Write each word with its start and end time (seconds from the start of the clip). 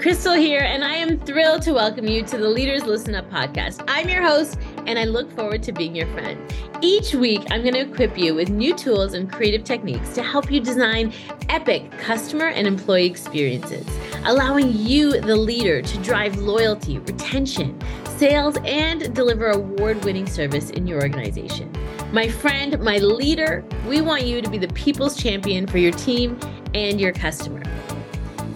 Crystal 0.00 0.34
here, 0.34 0.60
and 0.60 0.84
I 0.84 0.94
am 0.94 1.18
thrilled 1.18 1.62
to 1.62 1.72
welcome 1.72 2.06
you 2.06 2.22
to 2.22 2.38
the 2.38 2.48
Leaders 2.48 2.84
Listen 2.84 3.16
Up 3.16 3.28
podcast. 3.32 3.82
I'm 3.88 4.08
your 4.08 4.22
host, 4.22 4.56
and 4.86 4.96
I 4.96 5.02
look 5.02 5.28
forward 5.32 5.60
to 5.64 5.72
being 5.72 5.96
your 5.96 6.06
friend. 6.12 6.40
Each 6.80 7.14
week, 7.14 7.40
I'm 7.50 7.62
going 7.62 7.74
to 7.74 7.80
equip 7.80 8.16
you 8.16 8.36
with 8.36 8.48
new 8.48 8.76
tools 8.76 9.14
and 9.14 9.30
creative 9.30 9.64
techniques 9.64 10.14
to 10.14 10.22
help 10.22 10.52
you 10.52 10.60
design 10.60 11.12
epic 11.48 11.90
customer 11.98 12.46
and 12.46 12.64
employee 12.64 13.06
experiences, 13.06 13.84
allowing 14.24 14.72
you, 14.72 15.20
the 15.20 15.34
leader, 15.34 15.82
to 15.82 15.98
drive 15.98 16.36
loyalty, 16.36 16.98
retention, 16.98 17.76
sales, 18.18 18.56
and 18.64 19.12
deliver 19.16 19.48
award 19.48 20.04
winning 20.04 20.28
service 20.28 20.70
in 20.70 20.86
your 20.86 21.02
organization. 21.02 21.72
My 22.12 22.28
friend, 22.28 22.78
my 22.78 22.98
leader, 22.98 23.64
we 23.88 24.00
want 24.00 24.22
you 24.22 24.42
to 24.42 24.48
be 24.48 24.58
the 24.58 24.68
people's 24.68 25.16
champion 25.16 25.66
for 25.66 25.78
your 25.78 25.92
team 25.92 26.38
and 26.72 27.00
your 27.00 27.12
customer. 27.12 27.64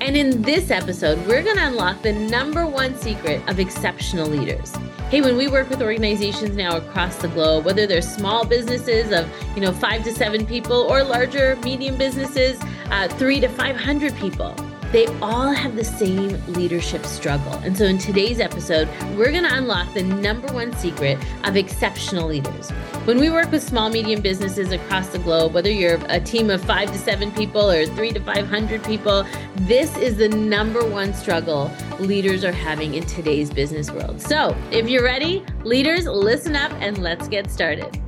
And 0.02 0.16
in 0.16 0.42
this 0.42 0.72
episode, 0.72 1.24
we're 1.28 1.44
going 1.44 1.58
to 1.58 1.66
unlock 1.68 2.02
the 2.02 2.12
number 2.12 2.66
one 2.66 2.96
secret 2.96 3.40
of 3.48 3.60
exceptional 3.60 4.26
leaders. 4.26 4.74
Hey, 5.10 5.20
when 5.20 5.36
we 5.36 5.46
work 5.46 5.70
with 5.70 5.80
organizations 5.80 6.56
now 6.56 6.76
across 6.76 7.18
the 7.18 7.28
globe, 7.28 7.64
whether 7.64 7.86
they're 7.86 8.02
small 8.02 8.44
businesses 8.44 9.12
of, 9.12 9.30
you 9.54 9.62
know, 9.62 9.70
5 9.70 10.02
to 10.02 10.12
7 10.12 10.44
people 10.44 10.76
or 10.90 11.04
larger 11.04 11.54
medium 11.62 11.96
businesses, 11.96 12.60
uh, 12.90 13.06
3 13.10 13.38
to 13.42 13.48
500 13.48 14.16
people, 14.16 14.56
they 14.92 15.06
all 15.22 15.50
have 15.52 15.74
the 15.74 15.84
same 15.84 16.38
leadership 16.52 17.04
struggle. 17.06 17.54
And 17.64 17.76
so 17.76 17.84
in 17.84 17.96
today's 17.96 18.40
episode, 18.40 18.88
we're 19.16 19.30
going 19.30 19.44
to 19.44 19.54
unlock 19.54 19.92
the 19.94 20.02
number 20.02 20.52
one 20.52 20.72
secret 20.76 21.18
of 21.44 21.56
exceptional 21.56 22.28
leaders. 22.28 22.70
When 23.06 23.18
we 23.18 23.30
work 23.30 23.50
with 23.50 23.62
small, 23.62 23.88
medium 23.88 24.20
businesses 24.20 24.70
across 24.70 25.08
the 25.08 25.18
globe, 25.18 25.54
whether 25.54 25.70
you're 25.70 25.98
a 26.08 26.20
team 26.20 26.50
of 26.50 26.62
five 26.62 26.92
to 26.92 26.98
seven 26.98 27.32
people 27.32 27.70
or 27.70 27.86
three 27.86 28.12
to 28.12 28.20
500 28.20 28.84
people, 28.84 29.26
this 29.56 29.96
is 29.96 30.18
the 30.18 30.28
number 30.28 30.86
one 30.86 31.14
struggle 31.14 31.70
leaders 31.98 32.44
are 32.44 32.52
having 32.52 32.94
in 32.94 33.06
today's 33.06 33.50
business 33.50 33.90
world. 33.90 34.20
So 34.20 34.56
if 34.70 34.88
you're 34.88 35.04
ready, 35.04 35.42
leaders, 35.64 36.06
listen 36.06 36.54
up 36.54 36.70
and 36.80 36.98
let's 36.98 37.28
get 37.28 37.50
started. 37.50 37.98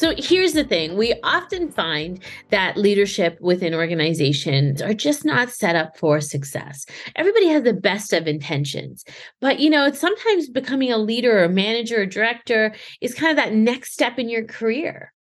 So 0.00 0.14
here's 0.16 0.54
the 0.54 0.64
thing 0.64 0.96
we 0.96 1.12
often 1.22 1.70
find 1.70 2.20
that 2.48 2.78
leadership 2.78 3.36
within 3.38 3.74
organizations 3.74 4.80
are 4.80 4.94
just 4.94 5.26
not 5.26 5.50
set 5.50 5.76
up 5.76 5.94
for 5.98 6.22
success. 6.22 6.86
Everybody 7.16 7.48
has 7.48 7.64
the 7.64 7.74
best 7.74 8.14
of 8.14 8.26
intentions, 8.26 9.04
but 9.42 9.60
you 9.60 9.68
know, 9.68 9.84
it's 9.84 10.00
sometimes 10.00 10.48
becoming 10.48 10.90
a 10.90 10.96
leader 10.96 11.44
or 11.44 11.50
manager 11.50 12.00
or 12.00 12.06
director 12.06 12.74
is 13.02 13.12
kind 13.12 13.30
of 13.30 13.36
that 13.44 13.52
next 13.52 13.92
step 13.92 14.18
in 14.18 14.30
your 14.30 14.42
career. 14.42 15.12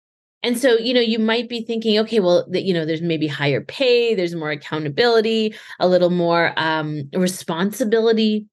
And 0.44 0.58
so, 0.58 0.78
you 0.78 0.94
know, 0.94 1.02
you 1.02 1.20
might 1.20 1.50
be 1.50 1.62
thinking, 1.62 2.00
okay, 2.00 2.22
well, 2.22 2.48
you 2.50 2.74
know, 2.74 2.86
there's 2.86 3.02
maybe 3.02 3.28
higher 3.28 3.60
pay, 3.60 4.16
there's 4.16 4.34
more 4.34 4.52
accountability, 4.52 5.56
a 5.82 5.90
little 5.90 6.10
more 6.10 6.54
um, 6.56 7.10
responsibility. 7.12 8.46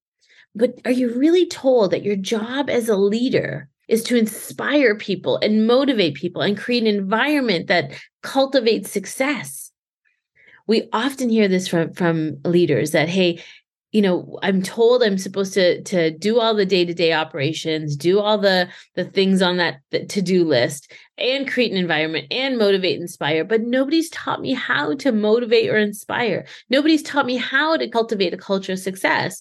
But 0.57 0.81
are 0.85 0.91
you 0.91 1.17
really 1.17 1.47
told 1.47 1.93
that 1.93 2.03
your 2.03 2.17
job 2.17 2.69
as 2.69 2.89
a 2.89 2.97
leader 2.97 3.69
is 3.89 4.03
to 4.05 4.17
inspire 4.17 4.97
people 4.97 5.39
and 5.39 5.67
motivate 5.67 6.15
people 6.15 6.42
and 6.42 6.59
create 6.59 6.83
an 6.83 6.89
environment 6.89 7.69
that 7.69 7.93
cultivates 8.23 8.91
success. 8.91 9.70
We 10.67 10.89
often 10.93 11.28
hear 11.28 11.48
this 11.48 11.69
from 11.69 11.93
from 11.93 12.39
leaders 12.45 12.91
that 12.91 13.09
hey, 13.09 13.43
you 13.93 14.03
know, 14.03 14.39
I'm 14.43 14.62
told 14.62 15.03
I'm 15.03 15.17
supposed 15.17 15.55
to 15.55 15.81
to 15.84 16.11
do 16.11 16.41
all 16.41 16.55
the 16.55 16.67
day-to-day 16.67 17.12
operations, 17.12 17.97
do 17.97 18.19
all 18.19 18.37
the 18.37 18.69
the 18.95 19.05
things 19.05 19.43
on 19.43 19.59
that 19.59 19.81
to-do 20.09 20.45
list 20.45 20.93
and 21.17 21.48
create 21.48 21.71
an 21.71 21.78
environment 21.78 22.27
and 22.31 22.59
motivate 22.59 23.00
inspire, 23.00 23.45
but 23.45 23.62
nobody's 23.62 24.11
taught 24.11 24.41
me 24.41 24.53
how 24.53 24.95
to 24.97 25.12
motivate 25.12 25.71
or 25.71 25.78
inspire. 25.78 26.47
Nobody's 26.69 27.03
taught 27.03 27.27
me 27.27 27.37
how 27.37 27.77
to 27.77 27.89
cultivate 27.89 28.34
a 28.34 28.39
culture 28.39 28.73
of 28.73 28.81
success 28.81 29.41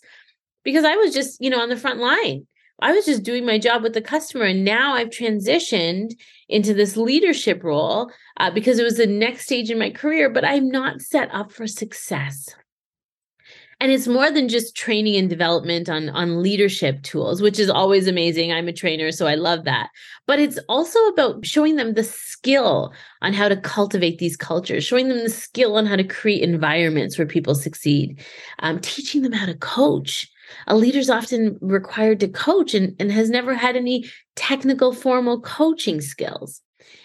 because 0.63 0.85
I 0.85 0.95
was 0.95 1.13
just, 1.13 1.41
you 1.41 1.49
know, 1.49 1.59
on 1.59 1.69
the 1.69 1.77
front 1.77 1.99
line 1.99 2.45
I 2.79 2.91
was 2.91 3.05
just 3.05 3.23
doing 3.23 3.45
my 3.45 3.57
job 3.57 3.83
with 3.83 3.93
the 3.93 4.01
customer. 4.01 4.45
And 4.45 4.65
now 4.65 4.95
I've 4.95 5.09
transitioned 5.09 6.13
into 6.49 6.73
this 6.73 6.97
leadership 6.97 7.63
role 7.63 8.11
uh, 8.37 8.51
because 8.51 8.79
it 8.79 8.83
was 8.83 8.97
the 8.97 9.07
next 9.07 9.45
stage 9.45 9.71
in 9.71 9.79
my 9.79 9.89
career, 9.89 10.29
but 10.29 10.45
I'm 10.45 10.69
not 10.69 11.01
set 11.01 11.33
up 11.33 11.51
for 11.51 11.67
success. 11.67 12.53
And 13.81 13.91
it's 13.91 14.07
more 14.07 14.31
than 14.31 14.47
just 14.47 14.75
training 14.75 15.17
and 15.17 15.29
development 15.29 15.89
on, 15.89 16.07
on 16.09 16.41
leadership 16.41 17.01
tools, 17.03 17.41
which 17.41 17.59
is 17.59 17.69
always 17.69 18.07
amazing. 18.07 18.53
I'm 18.53 18.69
a 18.69 18.73
trainer, 18.73 19.11
so 19.11 19.27
I 19.27 19.35
love 19.35 19.65
that. 19.65 19.89
But 20.27 20.39
it's 20.39 20.57
also 20.69 20.97
about 21.07 21.45
showing 21.45 21.75
them 21.75 21.93
the 21.93 22.03
skill 22.03 22.93
on 23.21 23.33
how 23.33 23.49
to 23.49 23.57
cultivate 23.57 24.17
these 24.17 24.37
cultures, 24.37 24.85
showing 24.85 25.09
them 25.09 25.19
the 25.19 25.29
skill 25.29 25.75
on 25.75 25.85
how 25.85 25.97
to 25.97 26.05
create 26.05 26.41
environments 26.41 27.17
where 27.17 27.27
people 27.27 27.53
succeed, 27.53 28.23
um, 28.59 28.79
teaching 28.79 29.23
them 29.23 29.33
how 29.33 29.45
to 29.45 29.55
coach 29.55 30.31
a 30.67 30.75
leader's 30.75 31.09
often 31.09 31.57
required 31.61 32.19
to 32.21 32.27
coach 32.27 32.73
and, 32.73 32.95
and 32.99 33.11
has 33.11 33.29
never 33.29 33.53
had 33.55 33.75
any 33.75 34.09
technical 34.35 34.93
formal 34.93 35.41
coaching 35.41 36.01
skills. 36.01 36.61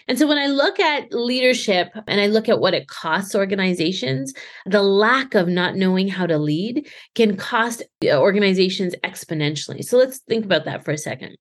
And 0.07 0.17
so 0.17 0.27
when 0.27 0.37
I 0.37 0.47
look 0.47 0.79
at 0.79 1.13
leadership 1.13 1.89
and 2.07 2.19
I 2.19 2.27
look 2.27 2.49
at 2.49 2.59
what 2.59 2.73
it 2.73 2.87
costs 2.87 3.35
organizations, 3.35 4.33
the 4.65 4.83
lack 4.83 5.35
of 5.35 5.47
not 5.47 5.75
knowing 5.75 6.07
how 6.07 6.25
to 6.27 6.37
lead 6.37 6.87
can 7.15 7.37
cost 7.37 7.83
uh, 8.05 8.17
organizations 8.17 8.95
exponentially. 9.03 9.83
So 9.83 9.97
let's 9.97 10.19
think 10.19 10.45
about 10.45 10.65
that 10.65 10.83
for 10.83 10.91
a 10.91 10.97
second. 10.97 11.37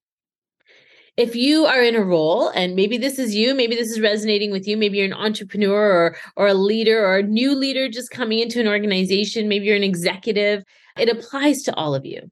If 1.21 1.37
you 1.37 1.67
are 1.67 1.83
in 1.83 1.95
a 1.95 2.03
role 2.03 2.49
and 2.49 2.75
maybe 2.75 2.97
this 2.97 3.19
is 3.19 3.35
you, 3.35 3.55
maybe 3.55 3.75
this 3.75 3.91
is 3.91 4.01
resonating 4.01 4.51
with 4.51 4.67
you, 4.67 4.77
maybe 4.77 4.99
you're 4.99 5.07
an 5.07 5.13
entrepreneur 5.13 5.91
or 5.93 6.17
or 6.37 6.47
a 6.49 6.55
leader 6.55 7.05
or 7.05 7.19
a 7.19 7.23
new 7.23 7.55
leader 7.55 7.89
just 7.89 8.11
coming 8.11 8.39
into 8.39 8.61
an 8.61 8.67
organization, 8.67 9.49
maybe 9.49 9.67
you're 9.67 9.77
an 9.77 9.85
executive 9.85 10.65
it 11.01 11.09
applies 11.09 11.63
to 11.63 11.75
all 11.75 11.95
of 11.95 12.05
you. 12.05 12.31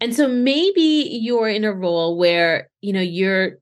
And 0.00 0.14
so 0.14 0.28
maybe 0.28 1.08
you're 1.22 1.48
in 1.48 1.64
a 1.64 1.72
role 1.72 2.18
where, 2.18 2.68
you 2.80 2.92
know, 2.92 3.00
you're 3.00 3.58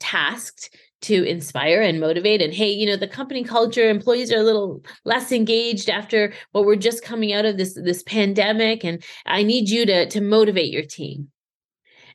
tasked 0.00 0.74
to 1.02 1.22
inspire 1.24 1.82
and 1.82 2.00
motivate 2.00 2.40
and 2.40 2.54
hey 2.54 2.70
you 2.70 2.86
know 2.86 2.96
the 2.96 3.06
company 3.06 3.44
culture 3.44 3.90
employees 3.90 4.32
are 4.32 4.38
a 4.38 4.42
little 4.42 4.82
less 5.04 5.32
engaged 5.32 5.90
after 5.90 6.32
what 6.52 6.64
we're 6.64 6.76
just 6.76 7.04
coming 7.04 7.30
out 7.34 7.44
of 7.44 7.58
this 7.58 7.74
this 7.74 8.02
pandemic 8.04 8.84
and 8.84 9.04
i 9.26 9.42
need 9.42 9.68
you 9.68 9.84
to 9.84 10.08
to 10.08 10.22
motivate 10.22 10.72
your 10.72 10.82
team 10.82 11.30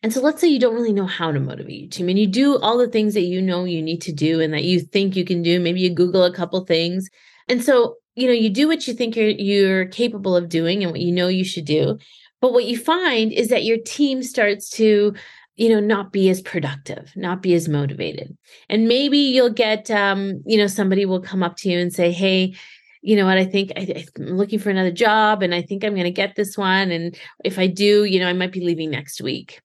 and 0.01 0.13
so 0.13 0.21
let's 0.21 0.39
say 0.39 0.47
you 0.47 0.59
don't 0.59 0.75
really 0.75 0.93
know 0.93 1.05
how 1.05 1.31
to 1.31 1.39
motivate 1.39 1.79
your 1.79 1.89
team 1.89 2.09
and 2.09 2.17
you 2.17 2.27
do 2.27 2.57
all 2.59 2.77
the 2.77 2.87
things 2.87 3.13
that 3.15 3.23
you 3.23 3.41
know 3.41 3.65
you 3.65 3.81
need 3.81 4.01
to 4.03 4.13
do 4.13 4.39
and 4.39 4.53
that 4.53 4.63
you 4.63 4.79
think 4.79 5.15
you 5.15 5.25
can 5.25 5.41
do. 5.41 5.59
Maybe 5.59 5.81
you 5.81 5.89
google 5.89 6.23
a 6.23 6.33
couple 6.33 6.63
things. 6.65 7.09
And 7.49 7.63
so 7.63 7.95
you 8.15 8.27
know 8.27 8.33
you 8.33 8.49
do 8.49 8.67
what 8.67 8.87
you 8.87 8.93
think 8.93 9.15
you're 9.15 9.29
you're 9.29 9.85
capable 9.87 10.35
of 10.35 10.49
doing 10.49 10.83
and 10.83 10.91
what 10.91 11.01
you 11.01 11.11
know 11.11 11.27
you 11.27 11.43
should 11.43 11.65
do. 11.65 11.97
But 12.39 12.53
what 12.53 12.65
you 12.65 12.77
find 12.77 13.33
is 13.33 13.49
that 13.49 13.65
your 13.65 13.77
team 13.77 14.23
starts 14.23 14.69
to 14.71 15.13
you 15.57 15.69
know 15.69 15.81
not 15.81 16.13
be 16.13 16.29
as 16.29 16.41
productive 16.41 17.11
not 17.17 17.41
be 17.41 17.53
as 17.53 17.67
motivated. 17.67 18.37
And 18.69 18.87
maybe 18.87 19.17
you'll 19.17 19.49
get 19.49 19.91
um 19.91 20.41
you 20.45 20.57
know 20.57 20.67
somebody 20.67 21.05
will 21.05 21.21
come 21.21 21.43
up 21.43 21.57
to 21.57 21.69
you 21.69 21.77
and 21.79 21.91
say 21.93 22.11
hey 22.11 22.55
you 23.01 23.15
know 23.15 23.25
what? 23.25 23.37
I 23.37 23.45
think 23.45 23.71
I, 23.77 24.05
i'm 24.17 24.37
looking 24.37 24.59
for 24.59 24.69
another 24.69 24.91
job 24.91 25.41
and 25.41 25.55
i 25.55 25.61
think 25.61 25.83
i'm 25.83 25.93
going 25.93 26.03
to 26.03 26.11
get 26.11 26.35
this 26.35 26.57
one. 26.57 26.91
And 26.91 27.17
if 27.43 27.59
i 27.59 27.67
do 27.67 28.05
you 28.05 28.19
know 28.19 28.27
i 28.27 28.33
might 28.33 28.53
be 28.53 28.61
leaving 28.61 28.91
next 28.91 29.21
week 29.21 29.61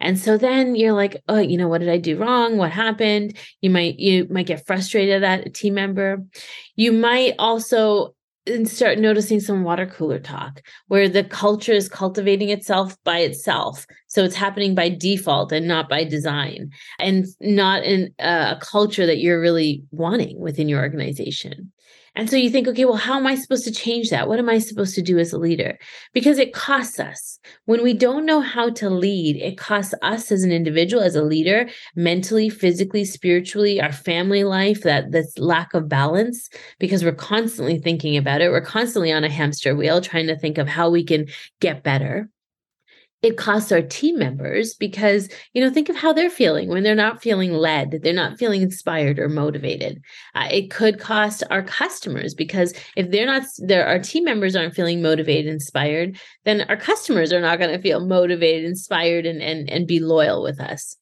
and 0.00 0.18
so 0.18 0.36
then 0.36 0.76
you're 0.76 0.92
like, 0.92 1.22
oh, 1.28 1.38
you 1.38 1.56
know, 1.56 1.68
what 1.68 1.78
did 1.78 1.88
I 1.88 1.98
do 1.98 2.16
wrong? 2.16 2.56
What 2.56 2.70
happened? 2.70 3.36
You 3.60 3.70
might 3.70 3.98
you 3.98 4.26
might 4.30 4.46
get 4.46 4.66
frustrated 4.66 5.24
at 5.24 5.46
a 5.46 5.50
team 5.50 5.74
member. 5.74 6.22
You 6.74 6.92
might 6.92 7.34
also 7.38 8.14
eh, 8.46 8.64
start 8.64 8.98
noticing 8.98 9.40
some 9.40 9.64
water 9.64 9.86
cooler 9.86 10.18
talk 10.18 10.60
where 10.88 11.08
the 11.08 11.24
culture 11.24 11.72
is 11.72 11.88
cultivating 11.88 12.50
itself 12.50 12.96
by 13.04 13.20
itself. 13.20 13.86
So 14.08 14.22
it's 14.22 14.36
happening 14.36 14.74
by 14.74 14.90
default 14.90 15.50
and 15.52 15.66
not 15.66 15.88
by 15.88 16.04
design 16.04 16.70
and 16.98 17.26
not 17.40 17.82
in 17.82 18.14
uh, 18.18 18.56
a 18.56 18.64
culture 18.64 19.06
that 19.06 19.18
you're 19.18 19.40
really 19.40 19.82
wanting 19.92 20.38
within 20.38 20.68
your 20.68 20.82
organization. 20.82 21.72
And 22.16 22.30
so 22.30 22.36
you 22.36 22.48
think, 22.48 22.66
okay, 22.66 22.86
well, 22.86 22.96
how 22.96 23.18
am 23.18 23.26
I 23.26 23.34
supposed 23.34 23.64
to 23.64 23.70
change 23.70 24.08
that? 24.08 24.26
What 24.26 24.38
am 24.38 24.48
I 24.48 24.58
supposed 24.58 24.94
to 24.94 25.02
do 25.02 25.18
as 25.18 25.34
a 25.34 25.38
leader? 25.38 25.78
Because 26.14 26.38
it 26.38 26.54
costs 26.54 26.98
us. 26.98 27.38
When 27.66 27.82
we 27.82 27.92
don't 27.92 28.24
know 28.24 28.40
how 28.40 28.70
to 28.70 28.88
lead, 28.88 29.36
it 29.36 29.58
costs 29.58 29.92
us 30.00 30.32
as 30.32 30.42
an 30.42 30.50
individual, 30.50 31.02
as 31.02 31.14
a 31.14 31.22
leader, 31.22 31.68
mentally, 31.94 32.48
physically, 32.48 33.04
spiritually, 33.04 33.82
our 33.82 33.92
family 33.92 34.44
life, 34.44 34.80
that 34.82 35.12
this 35.12 35.36
lack 35.36 35.74
of 35.74 35.90
balance, 35.90 36.48
because 36.78 37.04
we're 37.04 37.12
constantly 37.12 37.78
thinking 37.78 38.16
about 38.16 38.40
it. 38.40 38.50
We're 38.50 38.62
constantly 38.62 39.12
on 39.12 39.22
a 39.22 39.30
hamster 39.30 39.76
wheel 39.76 40.00
trying 40.00 40.26
to 40.28 40.38
think 40.38 40.56
of 40.56 40.66
how 40.66 40.88
we 40.88 41.04
can 41.04 41.26
get 41.60 41.82
better 41.82 42.30
it 43.22 43.36
costs 43.36 43.72
our 43.72 43.82
team 43.82 44.18
members 44.18 44.74
because 44.74 45.28
you 45.52 45.62
know 45.62 45.70
think 45.70 45.88
of 45.88 45.96
how 45.96 46.12
they're 46.12 46.30
feeling. 46.30 46.68
When 46.68 46.82
they're 46.82 46.94
not 46.94 47.22
feeling 47.22 47.52
led 47.52 48.00
they're 48.02 48.12
not 48.12 48.38
feeling 48.38 48.62
inspired 48.62 49.18
or 49.18 49.28
motivated. 49.28 50.02
Uh, 50.34 50.48
it 50.50 50.70
could 50.70 50.98
cost 51.00 51.42
our 51.50 51.62
customers 51.62 52.34
because 52.34 52.74
if 52.96 53.10
they're 53.10 53.26
not 53.26 53.44
there 53.58 53.86
our 53.86 53.98
team 53.98 54.24
members 54.24 54.54
aren't 54.54 54.74
feeling 54.74 55.02
motivated 55.02 55.52
inspired 55.52 56.18
then 56.44 56.62
our 56.68 56.76
customers 56.76 57.32
are 57.32 57.40
not 57.40 57.58
going 57.58 57.70
to 57.70 57.82
feel 57.82 58.06
motivated 58.06 58.64
inspired 58.64 59.26
and, 59.26 59.42
and 59.42 59.68
and 59.70 59.86
be 59.86 60.00
loyal 60.00 60.42
with 60.42 60.60
us 60.60 60.96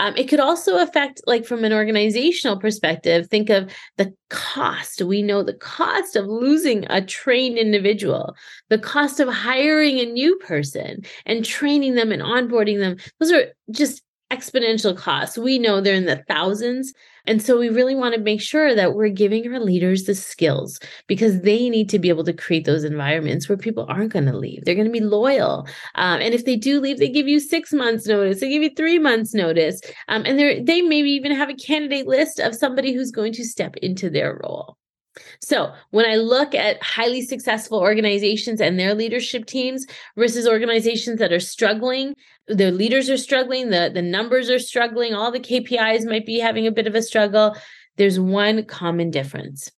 Um, 0.00 0.16
it 0.16 0.30
could 0.30 0.40
also 0.40 0.78
affect, 0.78 1.20
like 1.26 1.44
from 1.44 1.62
an 1.62 1.74
organizational 1.74 2.58
perspective, 2.58 3.26
think 3.26 3.50
of 3.50 3.70
the 3.98 4.14
cost. 4.30 5.02
We 5.02 5.20
know 5.20 5.42
the 5.42 5.52
cost 5.52 6.16
of 6.16 6.26
losing 6.26 6.86
a 6.88 7.04
trained 7.04 7.58
individual, 7.58 8.34
the 8.70 8.78
cost 8.78 9.20
of 9.20 9.28
hiring 9.28 9.98
a 10.00 10.06
new 10.06 10.36
person 10.38 11.02
and 11.26 11.44
training 11.44 11.96
them 11.96 12.12
and 12.12 12.22
onboarding 12.22 12.78
them. 12.78 12.96
Those 13.18 13.30
are 13.30 13.52
just 13.70 14.02
exponential 14.30 14.96
costs. 14.96 15.36
We 15.36 15.58
know 15.58 15.80
they're 15.80 15.94
in 15.94 16.06
the 16.06 16.24
thousands. 16.28 16.92
And 17.26 17.42
so 17.42 17.58
we 17.58 17.68
really 17.68 17.94
want 17.94 18.14
to 18.14 18.20
make 18.20 18.40
sure 18.40 18.74
that 18.74 18.94
we're 18.94 19.10
giving 19.10 19.52
our 19.52 19.60
leaders 19.60 20.04
the 20.04 20.14
skills 20.14 20.80
because 21.06 21.42
they 21.42 21.68
need 21.68 21.88
to 21.90 21.98
be 21.98 22.08
able 22.08 22.24
to 22.24 22.32
create 22.32 22.64
those 22.64 22.82
environments 22.82 23.48
where 23.48 23.58
people 23.58 23.86
aren't 23.88 24.12
going 24.12 24.26
to 24.26 24.36
leave. 24.36 24.64
They're 24.64 24.74
going 24.74 24.86
to 24.86 24.92
be 24.92 25.00
loyal. 25.00 25.68
Um, 25.96 26.20
and 26.20 26.32
if 26.32 26.44
they 26.44 26.56
do 26.56 26.80
leave, 26.80 26.98
they 26.98 27.10
give 27.10 27.28
you 27.28 27.38
six 27.38 27.72
months 27.72 28.06
notice, 28.06 28.40
they 28.40 28.48
give 28.48 28.62
you 28.62 28.70
three 28.74 28.98
months 28.98 29.34
notice. 29.34 29.80
Um, 30.08 30.22
and 30.24 30.38
they 30.38 30.60
they 30.62 30.80
maybe 30.82 31.10
even 31.10 31.32
have 31.32 31.50
a 31.50 31.54
candidate 31.54 32.06
list 32.06 32.40
of 32.40 32.54
somebody 32.54 32.92
who's 32.92 33.10
going 33.10 33.32
to 33.34 33.44
step 33.44 33.76
into 33.76 34.08
their 34.08 34.40
role. 34.42 34.76
So, 35.40 35.72
when 35.90 36.06
I 36.06 36.16
look 36.16 36.54
at 36.54 36.82
highly 36.82 37.22
successful 37.22 37.78
organizations 37.78 38.60
and 38.60 38.78
their 38.78 38.94
leadership 38.94 39.46
teams 39.46 39.86
versus 40.16 40.46
organizations 40.46 41.18
that 41.18 41.32
are 41.32 41.40
struggling, 41.40 42.14
their 42.46 42.70
leaders 42.70 43.08
are 43.10 43.16
struggling, 43.16 43.70
the, 43.70 43.90
the 43.92 44.02
numbers 44.02 44.50
are 44.50 44.58
struggling, 44.58 45.14
all 45.14 45.30
the 45.30 45.40
KPIs 45.40 46.04
might 46.04 46.26
be 46.26 46.38
having 46.38 46.66
a 46.66 46.72
bit 46.72 46.86
of 46.86 46.94
a 46.94 47.02
struggle, 47.02 47.56
there's 47.96 48.18
one 48.18 48.64
common 48.64 49.10
difference 49.10 49.70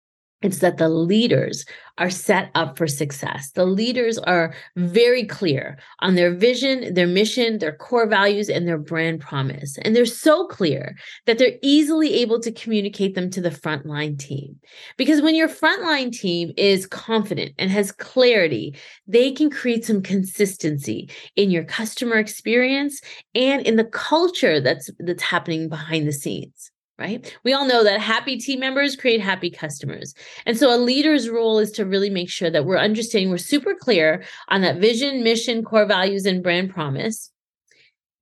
it's 0.42 0.58
that 0.58 0.78
the 0.78 0.88
leaders 0.88 1.64
are 1.98 2.10
set 2.10 2.50
up 2.54 2.76
for 2.76 2.86
success. 2.86 3.50
The 3.50 3.66
leaders 3.66 4.18
are 4.18 4.54
very 4.76 5.24
clear 5.24 5.78
on 6.00 6.14
their 6.14 6.34
vision, 6.34 6.94
their 6.94 7.06
mission, 7.06 7.58
their 7.58 7.76
core 7.76 8.06
values, 8.06 8.48
and 8.48 8.66
their 8.66 8.78
brand 8.78 9.20
promise. 9.20 9.78
And 9.82 9.94
they're 9.94 10.06
so 10.06 10.46
clear 10.46 10.96
that 11.26 11.38
they're 11.38 11.58
easily 11.62 12.14
able 12.14 12.40
to 12.40 12.50
communicate 12.50 13.14
them 13.14 13.30
to 13.30 13.40
the 13.40 13.50
frontline 13.50 14.18
team. 14.18 14.58
Because 14.96 15.20
when 15.20 15.34
your 15.34 15.48
frontline 15.48 16.12
team 16.12 16.52
is 16.56 16.86
confident 16.86 17.52
and 17.58 17.70
has 17.70 17.92
clarity, 17.92 18.74
they 19.06 19.30
can 19.30 19.50
create 19.50 19.84
some 19.84 20.02
consistency 20.02 21.10
in 21.36 21.50
your 21.50 21.64
customer 21.64 22.16
experience 22.16 23.00
and 23.34 23.66
in 23.66 23.76
the 23.76 23.84
culture 23.84 24.60
that's 24.60 24.90
that's 24.98 25.22
happening 25.22 25.68
behind 25.68 26.08
the 26.08 26.12
scenes 26.12 26.71
right? 27.02 27.36
We 27.44 27.52
all 27.52 27.66
know 27.66 27.82
that 27.82 28.00
happy 28.00 28.38
team 28.38 28.60
members 28.60 28.94
create 28.94 29.20
happy 29.20 29.50
customers. 29.50 30.14
And 30.46 30.56
so 30.56 30.74
a 30.74 30.78
leader's 30.78 31.28
role 31.28 31.58
is 31.58 31.72
to 31.72 31.84
really 31.84 32.10
make 32.10 32.30
sure 32.30 32.50
that 32.50 32.64
we're 32.64 32.78
understanding, 32.78 33.30
we're 33.30 33.38
super 33.38 33.74
clear 33.74 34.24
on 34.48 34.60
that 34.62 34.76
vision, 34.76 35.24
mission, 35.24 35.64
core 35.64 35.86
values, 35.86 36.26
and 36.26 36.42
brand 36.42 36.70
promise. 36.70 37.30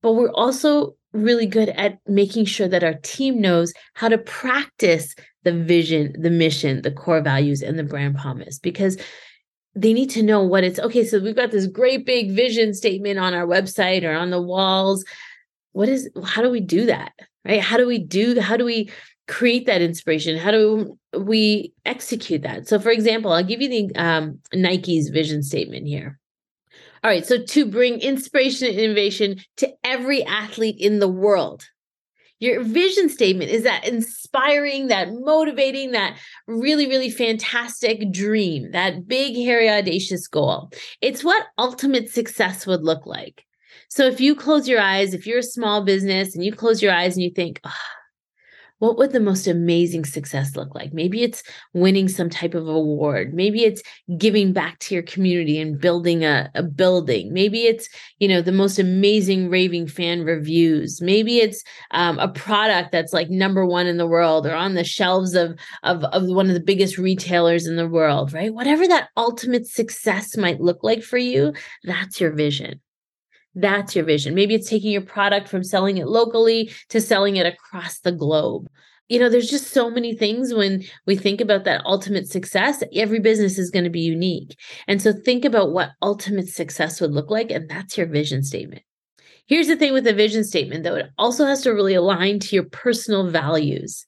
But 0.03 0.13
we're 0.13 0.33
also 0.33 0.95
really 1.13 1.47
good 1.47 1.69
at 1.71 1.99
making 2.07 2.47
sure 2.47 2.69
that 2.69 2.85
our 2.85 2.95
team 3.03 3.41
knows 3.41 3.75
how 3.95 4.09
to 4.09 4.17
practice 4.17 5.15
the 5.43 5.53
vision, 5.53 6.15
the 6.19 6.31
mission, 6.31 6.81
the 6.83 6.91
core 6.91 7.21
values, 7.21 7.63
and 7.63 7.79
the 7.79 7.85
brand 7.85 8.17
promise 8.17 8.59
because 8.59 8.97
they 9.75 9.93
need 9.93 10.11
to 10.11 10.23
know 10.23 10.43
what 10.43 10.65
it's 10.65 10.79
okay. 10.79 11.05
So 11.05 11.21
we've 11.21 11.37
got 11.37 11.51
this 11.51 11.67
great 11.67 12.07
big 12.07 12.33
vision 12.33 12.73
statement 12.73 13.19
on 13.19 13.35
our 13.35 13.47
website 13.47 14.05
or 14.05 14.13
on 14.13 14.31
the 14.31 14.41
walls. 14.41 15.05
What 15.73 15.89
is, 15.89 16.09
how 16.25 16.43
do 16.43 16.51
we 16.51 16.61
do 16.61 16.87
that? 16.87 17.13
Right? 17.45 17.61
How 17.61 17.77
do 17.77 17.87
we 17.87 17.99
do 17.99 18.41
how 18.41 18.57
do 18.57 18.65
we 18.65 18.91
create 19.29 19.67
that 19.67 19.83
inspiration? 19.83 20.37
How 20.37 20.51
do 20.51 20.99
we 21.17 21.73
execute 21.85 22.43
that? 22.43 22.69
So 22.69 22.79
for 22.79 22.91
example 22.91 23.33
i'll 23.33 23.45
give 23.45 23.61
you 23.61 23.69
the 23.69 23.95
um, 23.97 24.39
nike's 24.53 25.09
vision 25.09 25.43
statement 25.43 25.87
here. 25.87 26.19
All 27.03 27.11
right 27.11 27.27
so 27.27 27.43
to 27.43 27.67
bring 27.67 28.01
inspiration 28.01 28.69
and 28.69 28.79
innovation 28.79 29.41
to 29.59 29.71
every 29.85 30.25
athlete 30.25 30.77
in 30.79 30.99
the 30.99 31.09
world. 31.09 31.65
Your 32.41 32.63
vision 32.63 33.11
statement 33.11 33.51
is 33.51 33.65
that 33.65 33.87
inspiring 33.87 34.87
that 34.87 35.09
motivating 35.13 35.93
that 35.93 36.17
really 36.47 36.87
really 36.87 37.11
fantastic 37.11 38.11
dream 38.11 38.71
that 38.73 39.07
big 39.07 39.35
hairy 39.37 39.69
audacious 39.69 40.27
goal. 40.27 40.71
It's 41.01 41.23
what 41.23 41.47
ultimate 41.59 42.11
success 42.11 42.67
would 42.67 42.83
look 42.83 43.07
like 43.07 43.45
so 43.91 44.07
if 44.07 44.21
you 44.21 44.37
close 44.37 44.69
your 44.69 44.81
eyes, 44.81 45.15
if 45.15 45.27
you're 45.27 45.41
a 45.41 45.43
small 45.43 45.83
business 45.83 46.35
and 46.35 46.45
you 46.45 46.53
close 46.53 46.81
your 46.81 46.93
eyes 46.93 47.17
and 47.17 47.25
you 47.25 47.31
think, 47.31 47.61
oh, 47.65 47.75
what 48.79 48.97
would 48.97 49.13
the 49.13 49.21
most 49.21 49.49
amazing 49.49 50.05
success 50.05 50.55
look 50.57 50.75
like? 50.77 50.95
Maybe 50.95 51.23
it's 51.23 51.43
winning 51.75 52.09
some 52.09 52.31
type 52.31 52.55
of 52.55 52.69
award. 52.69 53.35
Maybe 53.35 53.65
it's 53.65 53.83
giving 54.17 54.53
back 54.53 54.79
to 54.79 54.95
your 54.95 55.03
community 55.03 55.61
and 55.61 55.79
building 55.79 56.25
a, 56.25 56.51
a 56.55 56.63
building. 56.63 57.33
Maybe 57.33 57.65
it's, 57.65 57.89
you 58.21 58.29
know, 58.29 58.41
the 58.41 58.53
most 58.53 58.79
amazing 58.79 59.51
raving 59.51 59.89
fan 59.89 60.23
reviews. 60.23 61.03
Maybe 61.03 61.39
it's 61.39 61.63
um, 61.91 62.19
a 62.21 62.29
product 62.29 62.93
that's 62.93 63.13
like 63.13 63.29
number 63.29 63.67
one 63.67 63.89
in 63.89 63.99
the 63.99 64.07
world 64.07 64.47
or 64.47 64.55
on 64.55 64.75
the 64.75 64.85
shelves 64.85 65.35
of, 65.35 65.59
of, 65.83 66.05
of 66.05 66.29
one 66.29 66.47
of 66.47 66.55
the 66.55 66.61
biggest 66.61 66.97
retailers 66.97 67.67
in 67.67 67.75
the 67.75 67.89
world, 67.89 68.33
right? 68.33 68.55
Whatever 68.55 68.87
that 68.89 69.09
ultimate 69.17 69.67
success 69.67 70.37
might 70.37 70.61
look 70.61 70.83
like 70.83 71.03
for 71.03 71.19
you, 71.19 71.53
that's 71.85 72.19
your 72.19 72.31
vision. 72.31 72.81
That's 73.55 73.97
your 73.97 74.05
vision. 74.05 74.35
Maybe 74.35 74.55
it's 74.55 74.71
taking 74.71 74.93
your 74.93 75.03
product 75.03 75.49
from 75.49 75.65
selling 75.65 75.99
it 75.99 76.07
locally 76.07 76.73
to 76.89 77.01
selling 77.01 77.37
it 77.37 77.47
across 77.47 77.99
the 77.99 78.13
globe. 78.13 78.69
You 79.09 79.19
know, 79.19 79.29
there's 79.29 79.51
just 79.51 79.73
so 79.73 79.91
many 79.91 80.15
things 80.15 80.55
when 80.55 80.85
we 81.05 81.17
think 81.17 81.41
about 81.41 81.65
that 81.65 81.85
ultimate 81.85 82.29
success. 82.29 82.85
Every 82.95 83.19
business 83.19 83.59
is 83.59 83.71
going 83.71 83.83
to 83.85 83.91
be 83.91 84.01
unique. 84.01 84.57
And 84.87 85.03
so 85.03 85.13
think 85.13 85.45
about 85.45 85.73
what 85.73 85.91
ultimate 86.01 86.49
success 86.49 87.01
would 87.01 87.11
look 87.11 87.29
like. 87.29 87.51
And 87.51 87.69
that's 87.69 87.99
your 87.99 88.07
vision 88.07 88.45
statement. 88.45 88.83
Here's 89.47 89.67
the 89.67 89.75
thing 89.75 89.93
with 89.93 90.07
a 90.07 90.13
vision 90.13 90.45
statement, 90.45 90.85
though, 90.85 90.95
it 90.95 91.11
also 91.19 91.45
has 91.45 91.63
to 91.63 91.71
really 91.71 91.95
align 91.95 92.39
to 92.39 92.55
your 92.55 92.67
personal 92.67 93.29
values. 93.29 94.07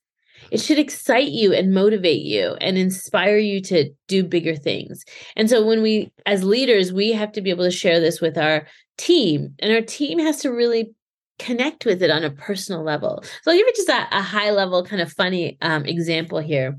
It 0.51 0.61
should 0.61 0.79
excite 0.79 1.29
you 1.29 1.53
and 1.53 1.73
motivate 1.73 2.23
you 2.23 2.57
and 2.61 2.77
inspire 2.77 3.39
you 3.39 3.61
to 3.63 3.91
do 4.09 4.25
bigger 4.25 4.57
things. 4.57 5.05
And 5.37 5.49
so, 5.49 5.65
when 5.65 5.83
we, 5.83 6.13
as 6.27 6.45
leaders, 6.45 6.93
we 6.93 7.13
have 7.13 7.33
to 7.33 7.41
be 7.41 7.51
able 7.51 7.65
to 7.65 7.71
share 7.71 8.01
this 8.01 8.21
with 8.21 8.37
our 8.37 8.67
team, 8.99 9.55
and 9.59 9.73
our 9.73 9.81
team 9.81 10.19
has 10.19 10.39
to 10.41 10.51
really 10.51 10.95
connect 11.39 11.85
with 11.85 12.03
it 12.03 12.11
on 12.11 12.25
a 12.25 12.31
personal 12.31 12.83
level. 12.83 13.23
So 13.43 13.51
I'll 13.51 13.57
give 13.57 13.67
you 13.67 13.73
just 13.75 13.89
a, 13.89 14.07
a 14.17 14.23
high 14.23 14.51
level, 14.51 14.85
kind 14.85 15.03
of 15.03 15.13
funny 15.13 15.59
um, 15.61 15.85
example 15.85 16.39
here. 16.39 16.79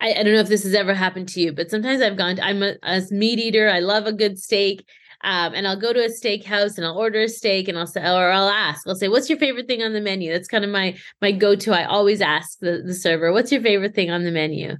I, 0.00 0.12
I, 0.12 0.22
don't 0.22 0.34
know 0.34 0.40
if 0.40 0.48
this 0.48 0.64
has 0.64 0.74
ever 0.74 0.92
happened 0.92 1.28
to 1.30 1.40
you, 1.40 1.52
but 1.52 1.70
sometimes 1.70 2.02
I've 2.02 2.18
gone. 2.18 2.36
To, 2.36 2.44
I'm 2.44 2.62
a, 2.62 2.74
a, 2.82 3.02
meat 3.10 3.38
eater. 3.38 3.70
I 3.70 3.80
love 3.80 4.06
a 4.06 4.12
good 4.12 4.38
steak, 4.38 4.86
um, 5.26 5.52
and 5.54 5.66
I'll 5.66 5.78
go 5.78 5.92
to 5.92 6.04
a 6.04 6.08
steakhouse 6.08 6.78
and 6.78 6.86
I'll 6.86 6.96
order 6.96 7.20
a 7.20 7.28
steak, 7.28 7.68
and 7.68 7.78
I'll 7.78 7.86
say, 7.86 8.00
or 8.00 8.30
I'll 8.30 8.48
ask. 8.48 8.86
I'll 8.86 8.94
say, 8.94 9.08
"What's 9.08 9.28
your 9.28 9.38
favorite 9.38 9.66
thing 9.66 9.82
on 9.82 9.92
the 9.92 10.00
menu?" 10.00 10.32
That's 10.32 10.48
kind 10.48 10.64
of 10.64 10.70
my 10.70 10.96
my 11.20 11.32
go 11.32 11.54
to. 11.56 11.72
I 11.72 11.84
always 11.84 12.22
ask 12.22 12.58
the 12.60 12.82
the 12.84 12.94
server, 12.94 13.32
"What's 13.32 13.52
your 13.52 13.60
favorite 13.60 13.94
thing 13.94 14.10
on 14.10 14.24
the 14.24 14.30
menu?" 14.30 14.76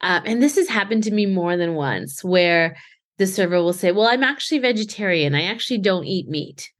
Um, 0.00 0.22
and 0.26 0.42
this 0.42 0.56
has 0.56 0.68
happened 0.68 1.04
to 1.04 1.10
me 1.10 1.24
more 1.24 1.56
than 1.56 1.74
once, 1.74 2.22
where 2.22 2.76
the 3.18 3.26
server 3.26 3.62
will 3.62 3.72
say, 3.72 3.92
Well, 3.92 4.06
I'm 4.06 4.22
actually 4.22 4.58
vegetarian. 4.58 5.34
I 5.34 5.44
actually 5.44 5.78
don't 5.78 6.04
eat 6.04 6.28
meat. 6.28 6.70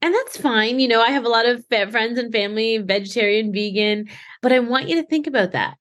And 0.00 0.14
that's 0.14 0.36
fine. 0.36 0.78
You 0.78 0.88
know, 0.88 1.02
I 1.02 1.10
have 1.10 1.24
a 1.24 1.28
lot 1.28 1.46
of 1.46 1.66
friends 1.66 2.18
and 2.18 2.32
family, 2.32 2.78
vegetarian, 2.78 3.52
vegan, 3.52 4.08
but 4.40 4.52
I 4.52 4.60
want 4.60 4.88
you 4.88 4.96
to 4.96 5.06
think 5.08 5.26
about 5.26 5.52
that. 5.52 5.76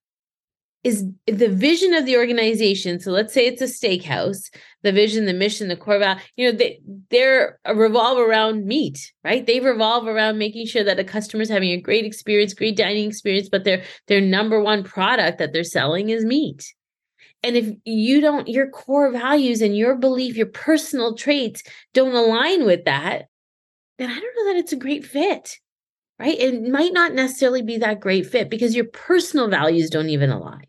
Is 0.83 1.03
the 1.25 1.49
vision 1.49 1.93
of 1.95 2.05
the 2.05 2.17
organization, 2.17 2.99
so 2.99 3.11
let's 3.11 3.33
say 3.33 3.45
it's 3.45 3.61
a 3.61 3.65
steakhouse, 3.65 4.49
the 4.83 4.91
vision, 4.91 5.25
the 5.25 5.33
mission, 5.33 5.67
the 5.67 5.75
core 5.75 5.99
value, 5.99 6.21
you 6.37 6.49
know, 6.49 6.57
they 6.57 6.79
they're 7.09 7.59
uh, 7.67 7.75
revolve 7.75 8.19
around 8.19 8.65
meat, 8.65 9.11
right? 9.23 9.45
They 9.45 9.59
revolve 9.59 10.07
around 10.07 10.37
making 10.37 10.67
sure 10.67 10.83
that 10.83 10.95
the 10.95 11.03
customer's 11.03 11.49
having 11.49 11.71
a 11.71 11.81
great 11.81 12.05
experience, 12.05 12.53
great 12.53 12.77
dining 12.77 13.07
experience, 13.07 13.49
but 13.49 13.65
their 13.65 13.83
their 14.07 14.21
number 14.21 14.61
one 14.61 14.83
product 14.83 15.39
that 15.39 15.51
they're 15.51 15.63
selling 15.63 16.09
is 16.09 16.23
meat. 16.23 16.73
And 17.43 17.55
if 17.55 17.75
you 17.83 18.21
don't, 18.21 18.47
your 18.47 18.69
core 18.69 19.11
values 19.11 19.61
and 19.61 19.75
your 19.75 19.95
belief, 19.95 20.35
your 20.35 20.47
personal 20.47 21.15
traits 21.15 21.63
don't 21.93 22.15
align 22.15 22.65
with 22.65 22.85
that, 22.85 23.27
then 23.97 24.09
I 24.09 24.19
don't 24.19 24.35
know 24.35 24.53
that 24.53 24.59
it's 24.59 24.73
a 24.73 24.77
great 24.77 25.05
fit, 25.05 25.57
right? 26.19 26.37
It 26.37 26.63
might 26.63 26.93
not 26.93 27.13
necessarily 27.13 27.61
be 27.61 27.77
that 27.77 27.99
great 27.99 28.25
fit 28.25 28.49
because 28.49 28.75
your 28.75 28.85
personal 28.85 29.47
values 29.47 29.89
don't 29.89 30.09
even 30.09 30.29
align. 30.29 30.65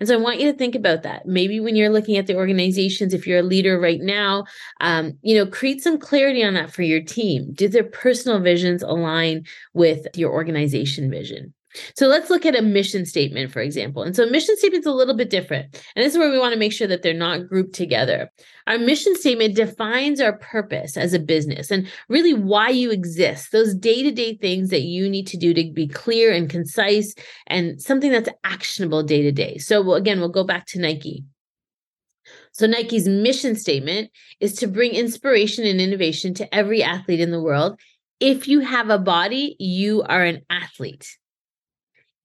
And 0.00 0.08
so 0.08 0.14
I 0.14 0.20
want 0.20 0.40
you 0.40 0.50
to 0.50 0.58
think 0.58 0.74
about 0.74 1.02
that. 1.02 1.26
Maybe 1.26 1.60
when 1.60 1.76
you're 1.76 1.90
looking 1.90 2.16
at 2.16 2.26
the 2.26 2.36
organizations, 2.36 3.14
if 3.14 3.26
you're 3.26 3.38
a 3.38 3.44
leader 3.44 3.78
right 3.78 4.00
now, 4.00 4.44
um, 4.80 5.18
you 5.22 5.36
know, 5.36 5.46
create 5.46 5.82
some 5.82 5.98
clarity 5.98 6.42
on 6.42 6.54
that 6.54 6.72
for 6.72 6.82
your 6.82 7.00
team. 7.00 7.52
Do 7.52 7.68
their 7.68 7.84
personal 7.84 8.40
visions 8.40 8.82
align 8.82 9.44
with 9.74 10.06
your 10.14 10.32
organization 10.32 11.10
vision? 11.10 11.54
So 11.96 12.06
let's 12.06 12.30
look 12.30 12.44
at 12.44 12.58
a 12.58 12.62
mission 12.62 13.06
statement, 13.06 13.50
for 13.50 13.60
example. 13.60 14.02
And 14.02 14.14
so 14.14 14.26
mission 14.26 14.56
statement 14.56 14.82
is 14.82 14.86
a 14.86 14.92
little 14.92 15.16
bit 15.16 15.30
different. 15.30 15.82
And 15.96 16.04
this 16.04 16.12
is 16.12 16.18
where 16.18 16.30
we 16.30 16.38
want 16.38 16.52
to 16.52 16.58
make 16.58 16.72
sure 16.72 16.86
that 16.86 17.02
they're 17.02 17.14
not 17.14 17.48
grouped 17.48 17.74
together. 17.74 18.30
Our 18.66 18.78
mission 18.78 19.16
statement 19.16 19.56
defines 19.56 20.20
our 20.20 20.34
purpose 20.34 20.96
as 20.96 21.14
a 21.14 21.18
business 21.18 21.70
and 21.70 21.88
really 22.08 22.34
why 22.34 22.68
you 22.68 22.90
exist, 22.90 23.52
those 23.52 23.74
day 23.74 24.02
to 24.02 24.10
day 24.10 24.36
things 24.36 24.70
that 24.70 24.82
you 24.82 25.08
need 25.08 25.26
to 25.28 25.36
do 25.36 25.54
to 25.54 25.70
be 25.72 25.88
clear 25.88 26.32
and 26.32 26.48
concise 26.48 27.14
and 27.46 27.80
something 27.80 28.12
that's 28.12 28.28
actionable 28.44 29.02
day 29.02 29.22
to 29.22 29.32
day. 29.32 29.58
So, 29.58 29.94
again, 29.94 30.20
we'll 30.20 30.28
go 30.28 30.44
back 30.44 30.66
to 30.66 30.80
Nike. 30.80 31.24
So, 32.52 32.66
Nike's 32.66 33.08
mission 33.08 33.56
statement 33.56 34.10
is 34.40 34.54
to 34.54 34.66
bring 34.66 34.92
inspiration 34.92 35.66
and 35.66 35.80
innovation 35.80 36.34
to 36.34 36.54
every 36.54 36.82
athlete 36.82 37.20
in 37.20 37.30
the 37.30 37.42
world 37.42 37.80
if 38.22 38.46
you 38.46 38.60
have 38.60 38.88
a 38.88 39.00
body, 39.00 39.56
you 39.58 40.02
are 40.02 40.22
an 40.22 40.42
athlete. 40.48 41.18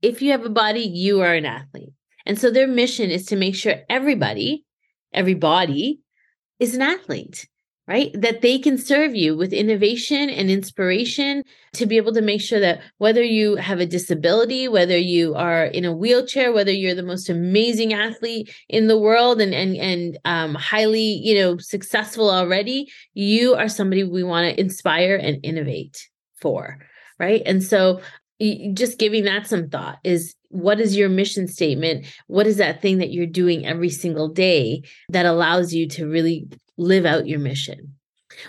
If 0.08 0.22
you 0.22 0.32
have 0.32 0.46
a 0.46 0.50
body, 0.50 0.82
you 0.82 1.22
are 1.22 1.34
an 1.34 1.46
athlete. 1.46 1.94
And 2.26 2.40
so 2.40 2.52
their 2.52 2.68
mission 2.68 3.10
is 3.10 3.26
to 3.28 3.36
make 3.36 3.56
sure 3.56 3.76
everybody, 3.90 4.66
everybody 5.14 6.02
is 6.60 6.76
an 6.76 6.82
athlete 6.82 7.48
right? 7.88 8.12
That 8.14 8.42
they 8.42 8.60
can 8.60 8.78
serve 8.78 9.16
you 9.16 9.38
with 9.38 9.54
innovation 9.54 10.30
and 10.30 10.52
inspiration 10.52 11.44
to 11.74 11.86
be 11.86 11.96
able 11.96 12.14
to 12.14 12.22
make 12.22 12.42
sure 12.42 12.60
that 12.60 12.82
whether 12.98 13.24
you 13.24 13.56
have 13.56 13.80
a 13.80 13.86
disability, 13.86 14.68
whether 14.68 14.98
you 14.98 15.36
are 15.36 15.66
in 15.66 15.86
a 15.86 15.96
wheelchair, 15.96 16.52
whether 16.52 16.72
you're 16.72 16.96
the 16.96 17.02
most 17.02 17.30
amazing 17.30 17.94
athlete 17.94 18.54
in 18.68 18.88
the 18.88 18.98
world 19.00 19.40
and 19.40 19.54
and 19.54 19.78
and 19.78 20.20
um, 20.26 20.54
highly 20.56 21.02
you 21.24 21.36
know 21.36 21.58
successful 21.58 22.30
already, 22.30 22.92
you 23.14 23.56
are 23.56 23.70
somebody 23.70 24.04
we 24.04 24.24
want 24.24 24.54
to 24.54 24.60
inspire 24.60 25.16
and 25.16 25.40
innovate 25.44 26.10
for, 26.36 26.80
right? 27.20 27.42
And 27.46 27.64
so 27.64 28.02
just 28.74 29.00
giving 29.00 29.24
that 29.24 29.48
some 29.48 29.67
thought 29.67 29.98
is 30.03 30.36
what 30.50 30.79
is 30.79 30.96
your 30.96 31.10
mission 31.10 31.48
statement 31.48 32.06
what 32.27 32.46
is 32.48 32.58
that 32.58 32.82
thing 32.82 33.00
that 33.00 33.12
you're 33.12 33.25
doing 33.25 33.65
every 33.65 33.89
single 33.89 34.29
day 34.29 34.82
that 35.10 35.25
allows 35.25 35.74
you 35.74 35.88
to 35.88 36.08
really 36.08 36.48
live 36.77 37.06
out 37.06 37.27
your 37.27 37.39
mission. 37.39 37.94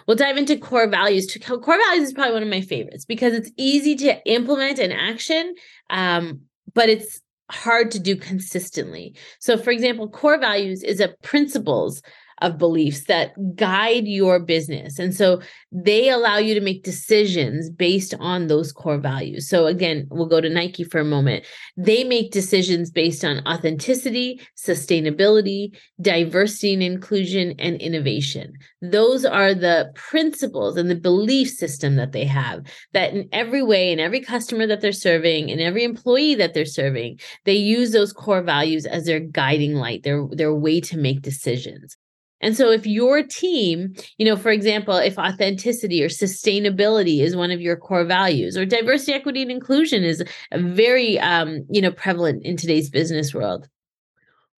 We'll 0.07 0.17
dive 0.17 0.37
into 0.37 0.57
core 0.57 0.89
values. 0.89 1.35
Core 1.43 1.79
values 1.79 2.09
is 2.09 2.13
probably 2.13 2.35
one 2.35 2.43
of 2.43 2.49
my 2.49 2.61
favorites 2.61 3.05
because 3.05 3.33
it's 3.33 3.51
easy 3.57 3.97
to 3.97 4.23
implement 4.31 4.79
and 4.79 4.93
action, 4.93 5.55
um, 5.89 6.43
but 6.75 6.91
it's 6.91 7.21
hard 7.51 7.91
to 7.93 7.99
do 7.99 8.15
consistently. 8.15 9.15
So, 9.41 9.57
for 9.57 9.71
example, 9.71 10.09
core 10.09 10.39
values 10.39 10.83
is 10.83 11.01
a 11.01 11.15
principles 11.23 12.03
of 12.43 12.59
beliefs 12.59 13.05
that 13.05 13.33
guide 13.57 14.07
your 14.07 14.39
business. 14.41 14.99
And 14.99 15.15
so 15.15 15.41
they 15.73 16.09
allow 16.09 16.39
you 16.39 16.55
to 16.55 16.61
make 16.61 16.83
decisions 16.83 17.71
based 17.71 18.15
on 18.21 18.47
those 18.47 18.73
core 18.73 18.99
values. 18.99 19.49
So, 19.49 19.67
again, 19.67 20.07
we'll 20.11 20.27
go 20.27 20.41
to 20.41 20.49
Nike 20.49 20.85
for 20.85 20.99
a 20.99 21.05
moment. 21.05 21.45
They 21.77 22.05
make 22.05 22.31
decisions 22.31 22.91
based 22.91 23.25
on 23.25 23.47
authenticity, 23.47 24.41
sustainability, 24.57 25.77
diversity 26.01 26.75
and 26.75 26.83
inclusion, 26.83 27.55
and 27.59 27.81
innovation. 27.81 28.55
Those 28.81 29.25
are 29.25 29.55
the 29.55 29.91
principles 29.95 30.77
and 30.77 30.91
the 30.91 30.95
belief 30.95 31.51
system 31.51 31.97
that 31.97 32.13
they 32.13 32.25
have 32.25 32.65
that 32.93 33.13
in 33.13 33.29
every 33.33 33.63
way, 33.63 33.93
in 33.93 34.01
every 34.01 34.21
customer 34.21 34.67
that 34.67 34.81
they're 34.81 34.93
serving, 34.93 35.49
in 35.49 35.61
every 35.61 35.85
employee 35.85 36.35
that 36.37 36.55
they're 36.55 36.65
serving, 36.65 37.19
they 37.45 37.57
use 37.57 37.93
those 37.93 38.13
core 38.13 38.43
values 38.43 38.87
as 38.87 39.05
their 39.05 39.21
guiding 39.21 39.75
light, 39.75 40.03
their, 40.03 40.27
their 40.31 40.55
way 40.55 40.81
to 40.81 40.97
make 40.97 41.23
decisions. 41.23 41.97
And 42.41 42.57
so 42.57 42.71
if 42.71 42.87
your 42.87 43.23
team, 43.23 43.95
you 44.17 44.25
know, 44.25 44.37
for 44.37 44.51
example, 44.51 44.97
if 44.97 45.19
authenticity 45.19 46.03
or 46.03 46.09
sustainability 46.09 47.21
is 47.21 47.35
one 47.35 47.51
of 47.51 47.61
your 47.61 47.77
core 47.77 48.05
values 48.05 48.57
or 48.57 48.65
diversity, 48.65 49.13
equity 49.13 49.43
and 49.43 49.51
inclusion 49.51 50.05
is 50.05 50.23
very 50.55 51.19
um, 51.19 51.67
you 51.71 51.81
know, 51.81 51.91
prevalent 51.91 52.45
in 52.45 52.57
today's 52.57 52.91
business 52.91 53.35
world. 53.35 53.69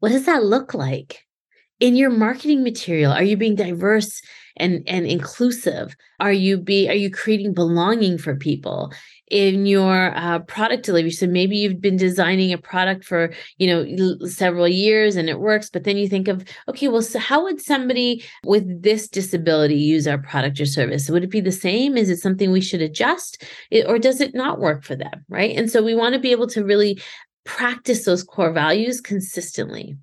What 0.00 0.10
does 0.12 0.26
that 0.26 0.44
look 0.44 0.74
like? 0.74 1.26
In 1.78 1.96
your 1.96 2.10
marketing 2.10 2.62
material, 2.62 3.12
are 3.12 3.22
you 3.22 3.38
being 3.38 3.54
diverse 3.54 4.20
and 4.58 4.82
and 4.86 5.06
inclusive? 5.06 5.96
Are 6.18 6.32
you 6.32 6.58
be 6.58 6.88
are 6.90 6.94
you 6.94 7.10
creating 7.10 7.54
belonging 7.54 8.18
for 8.18 8.36
people? 8.36 8.92
In 9.30 9.64
your 9.64 10.12
uh, 10.16 10.40
product 10.40 10.84
delivery. 10.84 11.10
So 11.10 11.26
maybe 11.26 11.56
you've 11.56 11.80
been 11.80 11.96
designing 11.96 12.52
a 12.52 12.58
product 12.58 13.04
for 13.04 13.32
you 13.58 13.66
know 13.66 14.26
several 14.26 14.68
years 14.68 15.16
and 15.16 15.28
it 15.28 15.40
works 15.40 15.70
but 15.70 15.84
then 15.84 15.96
you 15.96 16.08
think 16.08 16.28
of 16.28 16.44
okay 16.68 16.88
well 16.88 17.02
so 17.02 17.18
how 17.18 17.44
would 17.44 17.60
somebody 17.60 18.24
with 18.44 18.82
this 18.82 19.08
disability 19.08 19.76
use 19.76 20.06
our 20.06 20.18
product 20.18 20.60
or 20.60 20.66
service? 20.66 21.08
Would 21.08 21.24
it 21.24 21.30
be 21.30 21.40
the 21.40 21.52
same? 21.52 21.96
Is 21.96 22.10
it 22.10 22.18
something 22.18 22.50
we 22.50 22.60
should 22.60 22.82
adjust? 22.82 23.44
It, 23.70 23.86
or 23.86 23.98
does 23.98 24.20
it 24.20 24.34
not 24.34 24.60
work 24.60 24.84
for 24.84 24.96
them 24.96 25.24
right? 25.28 25.56
And 25.56 25.70
so 25.70 25.82
we 25.82 25.94
want 25.94 26.14
to 26.14 26.20
be 26.20 26.32
able 26.32 26.48
to 26.48 26.64
really 26.64 27.00
practice 27.44 28.04
those 28.04 28.22
core 28.22 28.52
values 28.52 29.00
consistently 29.00 29.96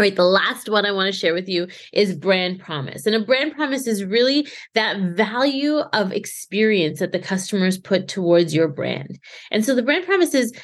all 0.00 0.04
right, 0.04 0.16
the 0.16 0.24
last 0.24 0.70
one 0.70 0.86
I 0.86 0.92
want 0.92 1.12
to 1.12 1.18
share 1.18 1.34
with 1.34 1.46
you 1.46 1.68
is 1.92 2.16
brand 2.16 2.58
promise. 2.58 3.04
And 3.04 3.14
a 3.14 3.20
brand 3.20 3.54
promise 3.54 3.86
is 3.86 4.02
really 4.02 4.48
that 4.72 4.98
value 4.98 5.80
of 5.92 6.10
experience 6.10 7.00
that 7.00 7.12
the 7.12 7.18
customers 7.18 7.76
put 7.76 8.08
towards 8.08 8.54
your 8.54 8.66
brand. 8.66 9.18
And 9.50 9.62
so 9.62 9.74
the 9.74 9.82
brand 9.82 10.06
promise 10.06 10.32
is 10.32 10.54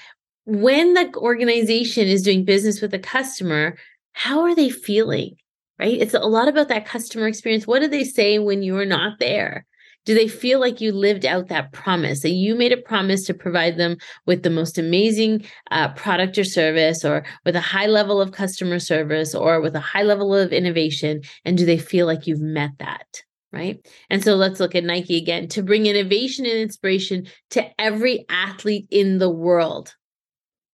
when 0.47 0.95
the 0.95 1.13
organization 1.17 2.09
is 2.09 2.23
doing 2.23 2.47
business 2.47 2.81
with 2.81 2.95
a 2.95 2.99
customer, 2.99 3.77
how 4.13 4.41
are 4.41 4.55
they 4.55 4.71
feeling? 4.71 5.37
Right? 5.79 6.01
It's 6.01 6.15
a 6.15 6.21
lot 6.21 6.49
about 6.49 6.69
that 6.69 6.87
customer 6.87 7.29
experience. 7.29 7.67
What 7.67 7.81
do 7.81 7.89
they 7.89 8.05
say 8.05 8.39
when 8.39 8.63
you're 8.63 8.87
not 8.87 9.19
there? 9.19 9.67
Do 10.07 10.15
they 10.15 10.29
feel 10.29 10.61
like 10.61 10.81
you 10.81 10.93
lived 10.93 11.27
out 11.27 11.49
that 11.49 11.73
promise 11.73 12.23
that 12.23 12.31
you 12.31 12.55
made 12.55 12.73
a 12.73 12.77
promise 12.77 13.25
to 13.25 13.35
provide 13.35 13.77
them 13.77 13.97
with 14.25 14.45
the 14.45 14.51
most 14.51 14.79
amazing 14.79 15.45
uh, 15.73 15.93
product 15.95 16.39
or 16.39 16.45
service, 16.45 17.05
or 17.05 17.25
with 17.45 17.57
a 17.57 17.61
high 17.61 17.87
level 17.87 18.21
of 18.21 18.33
customer 18.33 18.79
service, 18.79 19.35
or 19.35 19.61
with 19.61 19.75
a 19.75 19.81
high 19.81 20.05
level 20.05 20.35
of 20.35 20.53
innovation? 20.53 21.21
And 21.45 21.59
do 21.59 21.67
they 21.67 21.77
feel 21.77 22.07
like 22.07 22.27
you've 22.27 22.41
met 22.41 22.71
that? 22.79 23.23
Right. 23.53 23.87
And 24.11 24.23
so 24.23 24.35
let's 24.35 24.61
look 24.61 24.75
at 24.75 24.85
Nike 24.85 25.17
again 25.17 25.49
to 25.49 25.63
bring 25.63 25.87
innovation 25.87 26.45
and 26.45 26.59
inspiration 26.59 27.27
to 27.51 27.65
every 27.81 28.27
athlete 28.29 28.87
in 28.91 29.19
the 29.19 29.31
world. 29.31 29.95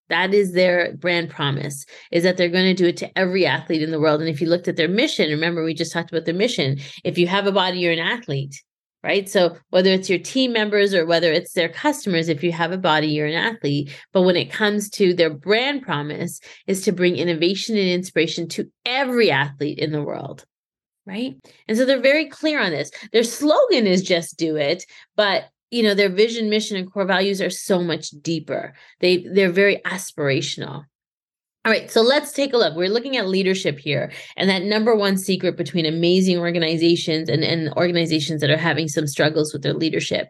That 0.08 0.34
is 0.34 0.52
their 0.52 0.94
brand 0.96 1.30
promise 1.30 1.86
is 2.10 2.22
that 2.24 2.36
they're 2.36 2.48
going 2.48 2.64
to 2.64 2.74
do 2.74 2.88
it 2.88 2.96
to 2.98 3.18
every 3.18 3.46
athlete 3.46 3.82
in 3.82 3.92
the 3.92 4.00
world. 4.00 4.20
And 4.20 4.28
if 4.28 4.40
you 4.40 4.48
looked 4.48 4.68
at 4.68 4.76
their 4.76 4.88
mission, 4.88 5.30
remember 5.30 5.64
we 5.64 5.74
just 5.74 5.92
talked 5.92 6.10
about 6.10 6.26
their 6.26 6.34
mission. 6.34 6.80
If 7.04 7.16
you 7.16 7.26
have 7.28 7.46
a 7.46 7.52
body, 7.52 7.78
you're 7.78 7.92
an 7.92 7.98
athlete 7.98 8.62
right? 9.02 9.28
So 9.28 9.56
whether 9.70 9.90
it's 9.90 10.08
your 10.08 10.18
team 10.18 10.52
members 10.52 10.94
or 10.94 11.04
whether 11.06 11.32
it's 11.32 11.52
their 11.52 11.68
customers, 11.68 12.28
if 12.28 12.42
you 12.42 12.52
have 12.52 12.72
a 12.72 12.78
body, 12.78 13.08
you're 13.08 13.26
an 13.26 13.34
athlete. 13.34 13.90
But 14.12 14.22
when 14.22 14.36
it 14.36 14.52
comes 14.52 14.88
to 14.90 15.14
their 15.14 15.30
brand 15.30 15.82
promise, 15.82 16.40
is 16.66 16.82
to 16.82 16.92
bring 16.92 17.16
innovation 17.16 17.76
and 17.76 17.88
inspiration 17.88 18.48
to 18.50 18.70
every 18.84 19.30
athlete 19.30 19.78
in 19.78 19.92
the 19.92 20.02
world. 20.02 20.44
Right. 21.04 21.34
And 21.66 21.76
so 21.76 21.84
they're 21.84 22.00
very 22.00 22.26
clear 22.26 22.60
on 22.60 22.70
this. 22.70 22.92
Their 23.12 23.24
slogan 23.24 23.88
is 23.88 24.02
just 24.02 24.38
do 24.38 24.56
it, 24.56 24.84
but 25.16 25.46
you 25.72 25.82
know, 25.82 25.94
their 25.94 26.10
vision, 26.10 26.50
mission, 26.50 26.76
and 26.76 26.92
core 26.92 27.06
values 27.06 27.40
are 27.40 27.50
so 27.50 27.82
much 27.82 28.10
deeper. 28.10 28.74
They 29.00 29.26
they're 29.32 29.50
very 29.50 29.78
aspirational. 29.86 30.84
All 31.64 31.70
right, 31.70 31.88
so 31.88 32.02
let's 32.02 32.32
take 32.32 32.52
a 32.52 32.56
look. 32.56 32.74
We're 32.74 32.88
looking 32.88 33.16
at 33.16 33.28
leadership 33.28 33.78
here, 33.78 34.10
and 34.36 34.50
that 34.50 34.64
number 34.64 34.96
one 34.96 35.16
secret 35.16 35.56
between 35.56 35.86
amazing 35.86 36.38
organizations 36.38 37.28
and, 37.28 37.44
and 37.44 37.72
organizations 37.74 38.40
that 38.40 38.50
are 38.50 38.56
having 38.56 38.88
some 38.88 39.06
struggles 39.06 39.52
with 39.52 39.62
their 39.62 39.72
leadership. 39.72 40.28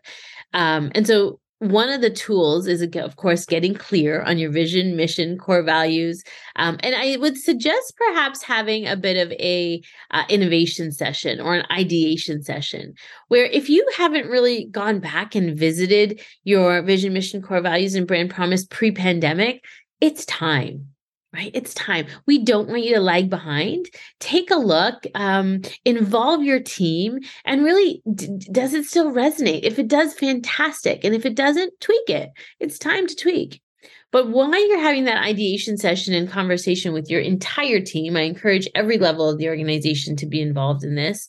Um, 0.52 0.92
and 0.94 1.06
so, 1.06 1.40
one 1.58 1.88
of 1.88 2.02
the 2.02 2.10
tools 2.10 2.66
is, 2.66 2.82
of 2.82 3.16
course, 3.16 3.46
getting 3.46 3.72
clear 3.72 4.20
on 4.22 4.36
your 4.36 4.50
vision, 4.50 4.94
mission, 4.94 5.38
core 5.38 5.62
values. 5.62 6.22
Um, 6.56 6.76
and 6.82 6.94
I 6.94 7.16
would 7.16 7.38
suggest 7.38 7.94
perhaps 7.96 8.42
having 8.42 8.86
a 8.86 8.96
bit 8.96 9.16
of 9.16 9.32
a 9.32 9.80
uh, 10.10 10.24
innovation 10.28 10.92
session 10.92 11.40
or 11.40 11.54
an 11.54 11.64
ideation 11.70 12.42
session, 12.42 12.92
where 13.28 13.46
if 13.46 13.70
you 13.70 13.88
haven't 13.96 14.28
really 14.28 14.66
gone 14.66 14.98
back 14.98 15.34
and 15.34 15.56
visited 15.56 16.20
your 16.44 16.82
vision, 16.82 17.14
mission, 17.14 17.40
core 17.40 17.62
values, 17.62 17.94
and 17.94 18.06
brand 18.06 18.28
promise 18.28 18.66
pre-pandemic, 18.66 19.64
it's 20.00 20.26
time 20.26 20.91
right? 21.32 21.50
It's 21.54 21.74
time. 21.74 22.06
We 22.26 22.44
don't 22.44 22.68
want 22.68 22.84
you 22.84 22.94
to 22.94 23.00
lag 23.00 23.30
behind. 23.30 23.86
Take 24.20 24.50
a 24.50 24.56
look, 24.56 25.06
um, 25.14 25.62
involve 25.84 26.42
your 26.42 26.60
team, 26.60 27.20
and 27.44 27.64
really, 27.64 28.02
d- 28.14 28.38
does 28.50 28.74
it 28.74 28.84
still 28.84 29.12
resonate? 29.12 29.62
If 29.62 29.78
it 29.78 29.88
does, 29.88 30.14
fantastic. 30.14 31.04
And 31.04 31.14
if 31.14 31.24
it 31.24 31.34
doesn't, 31.34 31.80
tweak 31.80 32.10
it. 32.10 32.30
It's 32.60 32.78
time 32.78 33.06
to 33.06 33.16
tweak. 33.16 33.62
But 34.10 34.28
while 34.28 34.68
you're 34.68 34.78
having 34.78 35.04
that 35.04 35.24
ideation 35.24 35.78
session 35.78 36.12
and 36.12 36.28
conversation 36.28 36.92
with 36.92 37.10
your 37.10 37.20
entire 37.20 37.80
team, 37.80 38.14
I 38.14 38.22
encourage 38.22 38.68
every 38.74 38.98
level 38.98 39.28
of 39.28 39.38
the 39.38 39.48
organization 39.48 40.16
to 40.16 40.26
be 40.26 40.42
involved 40.42 40.84
in 40.84 40.94
this. 40.94 41.28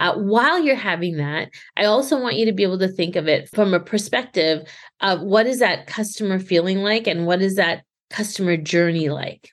Uh, 0.00 0.16
while 0.16 0.60
you're 0.60 0.74
having 0.74 1.18
that, 1.18 1.50
I 1.76 1.84
also 1.84 2.20
want 2.20 2.34
you 2.34 2.46
to 2.46 2.52
be 2.52 2.64
able 2.64 2.80
to 2.80 2.88
think 2.88 3.14
of 3.14 3.28
it 3.28 3.48
from 3.54 3.72
a 3.72 3.78
perspective 3.78 4.66
of 5.00 5.22
what 5.22 5.46
is 5.46 5.60
that 5.60 5.86
customer 5.86 6.40
feeling 6.40 6.78
like 6.78 7.06
and 7.06 7.24
what 7.24 7.40
is 7.40 7.54
that 7.54 7.84
customer 8.10 8.56
journey 8.56 9.08
like? 9.08 9.50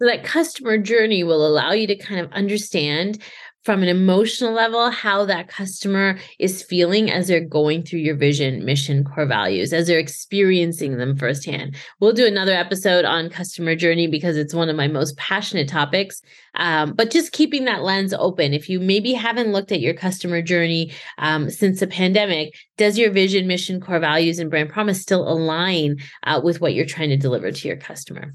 So 0.00 0.06
that 0.06 0.24
customer 0.24 0.78
journey 0.78 1.22
will 1.22 1.46
allow 1.46 1.72
you 1.72 1.86
to 1.86 1.96
kind 1.96 2.20
of 2.20 2.32
understand 2.32 3.22
from 3.64 3.82
an 3.82 3.88
emotional 3.88 4.52
level 4.52 4.90
how 4.90 5.24
that 5.24 5.48
customer 5.48 6.18
is 6.38 6.62
feeling 6.62 7.10
as 7.10 7.28
they're 7.28 7.40
going 7.40 7.82
through 7.82 8.00
your 8.00 8.14
vision, 8.14 8.64
mission, 8.64 9.02
core 9.04 9.26
values, 9.26 9.72
as 9.72 9.86
they're 9.86 9.98
experiencing 9.98 10.98
them 10.98 11.16
firsthand. 11.16 11.74
We'll 11.98 12.12
do 12.12 12.26
another 12.26 12.52
episode 12.52 13.04
on 13.04 13.30
customer 13.30 13.74
journey 13.74 14.06
because 14.06 14.36
it's 14.36 14.54
one 14.54 14.68
of 14.68 14.76
my 14.76 14.86
most 14.86 15.16
passionate 15.16 15.68
topics. 15.68 16.20
Um, 16.56 16.92
but 16.92 17.10
just 17.10 17.32
keeping 17.32 17.64
that 17.64 17.82
lens 17.82 18.12
open. 18.12 18.52
If 18.52 18.68
you 18.68 18.80
maybe 18.80 19.12
haven't 19.14 19.52
looked 19.52 19.72
at 19.72 19.80
your 19.80 19.94
customer 19.94 20.42
journey 20.42 20.92
um, 21.18 21.48
since 21.50 21.80
the 21.80 21.86
pandemic, 21.86 22.54
does 22.76 22.98
your 22.98 23.10
vision, 23.10 23.46
mission, 23.46 23.80
core 23.80 23.98
values, 23.98 24.38
and 24.38 24.50
brand 24.50 24.68
promise 24.68 25.00
still 25.00 25.26
align 25.26 25.96
uh, 26.24 26.40
with 26.44 26.60
what 26.60 26.74
you're 26.74 26.86
trying 26.86 27.08
to 27.08 27.16
deliver 27.16 27.50
to 27.50 27.68
your 27.68 27.76
customer? 27.78 28.34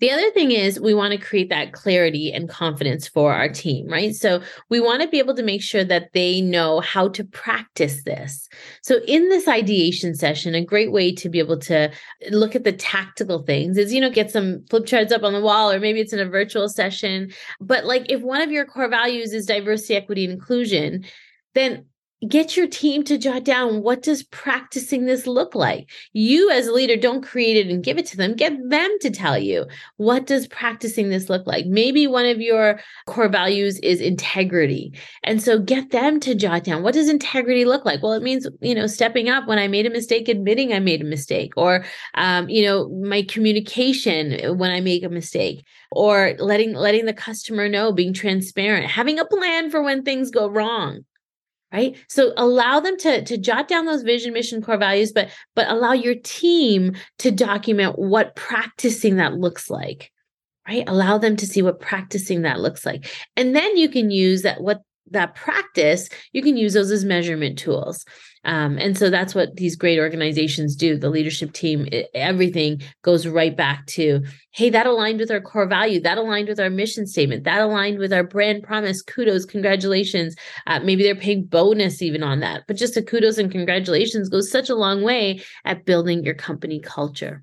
The 0.00 0.10
other 0.10 0.30
thing 0.32 0.50
is 0.50 0.78
we 0.78 0.92
want 0.92 1.12
to 1.12 1.18
create 1.18 1.48
that 1.48 1.72
clarity 1.72 2.30
and 2.30 2.48
confidence 2.48 3.08
for 3.08 3.32
our 3.32 3.48
team, 3.48 3.88
right? 3.88 4.14
So 4.14 4.42
we 4.68 4.78
want 4.78 5.00
to 5.00 5.08
be 5.08 5.18
able 5.18 5.34
to 5.34 5.42
make 5.42 5.62
sure 5.62 5.84
that 5.84 6.12
they 6.12 6.42
know 6.42 6.80
how 6.80 7.08
to 7.08 7.24
practice 7.24 8.02
this. 8.04 8.46
So 8.82 9.00
in 9.06 9.30
this 9.30 9.48
ideation 9.48 10.14
session, 10.14 10.54
a 10.54 10.64
great 10.64 10.92
way 10.92 11.14
to 11.14 11.30
be 11.30 11.38
able 11.38 11.58
to 11.60 11.90
look 12.30 12.54
at 12.54 12.64
the 12.64 12.72
tactical 12.72 13.42
things 13.42 13.78
is, 13.78 13.92
you 13.92 14.00
know, 14.00 14.10
get 14.10 14.30
some 14.30 14.64
flip 14.68 14.84
charts 14.84 15.12
up 15.12 15.22
on 15.22 15.32
the 15.32 15.40
wall, 15.40 15.72
or 15.72 15.80
maybe 15.80 16.00
it's 16.00 16.12
in 16.12 16.20
a 16.20 16.28
virtual 16.28 16.68
session. 16.68 17.32
But 17.60 17.86
like 17.86 18.10
if 18.10 18.20
one 18.20 18.42
of 18.42 18.50
your 18.50 18.66
core 18.66 18.88
values 18.88 19.32
is 19.32 19.46
diversity, 19.46 19.96
equity, 19.96 20.24
and 20.24 20.34
inclusion, 20.34 21.06
then 21.54 21.86
get 22.28 22.56
your 22.56 22.66
team 22.66 23.02
to 23.04 23.18
jot 23.18 23.44
down 23.44 23.82
what 23.82 24.02
does 24.02 24.22
practicing 24.24 25.06
this 25.06 25.26
look 25.26 25.54
like? 25.54 25.90
You 26.12 26.50
as 26.50 26.66
a 26.66 26.72
leader 26.72 26.96
don't 26.96 27.22
create 27.22 27.56
it 27.56 27.70
and 27.70 27.84
give 27.84 27.98
it 27.98 28.06
to 28.06 28.16
them. 28.16 28.34
Get 28.34 28.52
them 28.68 28.90
to 29.00 29.10
tell 29.10 29.38
you 29.38 29.66
what 29.96 30.26
does 30.26 30.46
practicing 30.46 31.10
this 31.10 31.28
look 31.28 31.46
like? 31.46 31.66
Maybe 31.66 32.06
one 32.06 32.26
of 32.26 32.40
your 32.40 32.80
core 33.06 33.28
values 33.28 33.78
is 33.80 34.00
integrity. 34.00 34.98
And 35.24 35.42
so 35.42 35.58
get 35.58 35.90
them 35.90 36.20
to 36.20 36.34
jot 36.34 36.64
down 36.64 36.82
what 36.82 36.94
does 36.94 37.08
integrity 37.08 37.64
look 37.64 37.84
like? 37.84 38.02
Well 38.02 38.12
it 38.12 38.22
means 38.22 38.46
you 38.60 38.74
know 38.74 38.86
stepping 38.86 39.28
up 39.28 39.46
when 39.46 39.58
i 39.58 39.68
made 39.68 39.86
a 39.86 39.90
mistake 39.90 40.28
admitting 40.28 40.72
i 40.72 40.78
made 40.78 41.00
a 41.00 41.04
mistake 41.04 41.52
or 41.56 41.84
um, 42.14 42.48
you 42.48 42.62
know 42.62 42.88
my 42.88 43.22
communication 43.22 44.56
when 44.58 44.70
i 44.70 44.80
make 44.80 45.02
a 45.02 45.08
mistake 45.08 45.64
or 45.92 46.34
letting 46.38 46.74
letting 46.74 47.06
the 47.06 47.12
customer 47.12 47.68
know 47.68 47.92
being 47.92 48.12
transparent 48.12 48.86
having 48.86 49.18
a 49.18 49.24
plan 49.24 49.70
for 49.70 49.82
when 49.82 50.02
things 50.02 50.30
go 50.30 50.48
wrong 50.48 51.04
right? 51.72 51.96
So 52.08 52.32
allow 52.36 52.80
them 52.80 52.96
to 52.98 53.24
to 53.24 53.36
jot 53.36 53.68
down 53.68 53.86
those 53.86 54.02
vision 54.02 54.32
mission 54.32 54.62
core 54.62 54.76
values 54.78 55.12
but 55.12 55.28
but 55.54 55.68
allow 55.68 55.92
your 55.92 56.14
team 56.14 56.94
to 57.18 57.30
document 57.30 57.98
what 57.98 58.36
practicing 58.36 59.16
that 59.16 59.34
looks 59.34 59.68
like 59.70 60.10
right? 60.68 60.84
Allow 60.86 61.18
them 61.18 61.36
to 61.36 61.46
see 61.46 61.62
what 61.62 61.80
practicing 61.80 62.42
that 62.42 62.60
looks 62.60 62.84
like. 62.84 63.08
And 63.36 63.54
then 63.54 63.76
you 63.76 63.88
can 63.88 64.10
use 64.10 64.42
that 64.42 64.60
what 64.60 64.82
that 65.10 65.34
practice, 65.34 66.08
you 66.32 66.42
can 66.42 66.56
use 66.56 66.74
those 66.74 66.90
as 66.90 67.04
measurement 67.04 67.58
tools. 67.58 68.04
Um, 68.46 68.78
and 68.78 68.96
so 68.96 69.10
that's 69.10 69.34
what 69.34 69.56
these 69.56 69.74
great 69.74 69.98
organizations 69.98 70.76
do. 70.76 70.96
The 70.96 71.10
leadership 71.10 71.52
team, 71.52 71.88
it, 71.90 72.08
everything 72.14 72.80
goes 73.02 73.26
right 73.26 73.54
back 73.54 73.86
to, 73.86 74.22
hey, 74.52 74.70
that 74.70 74.86
aligned 74.86 75.18
with 75.18 75.32
our 75.32 75.40
core 75.40 75.66
value, 75.66 76.00
that 76.00 76.16
aligned 76.16 76.48
with 76.48 76.60
our 76.60 76.70
mission 76.70 77.06
statement, 77.06 77.42
that 77.44 77.60
aligned 77.60 77.98
with 77.98 78.12
our 78.12 78.22
brand 78.22 78.62
promise. 78.62 79.02
Kudos, 79.02 79.44
congratulations. 79.44 80.36
Uh, 80.66 80.78
maybe 80.78 81.02
they're 81.02 81.16
paying 81.16 81.44
bonus 81.44 82.00
even 82.00 82.22
on 82.22 82.40
that, 82.40 82.62
but 82.68 82.76
just 82.76 82.96
a 82.96 83.02
kudos 83.02 83.36
and 83.36 83.50
congratulations 83.50 84.28
goes 84.28 84.50
such 84.50 84.70
a 84.70 84.76
long 84.76 85.02
way 85.02 85.42
at 85.64 85.84
building 85.84 86.24
your 86.24 86.34
company 86.34 86.80
culture. 86.80 87.42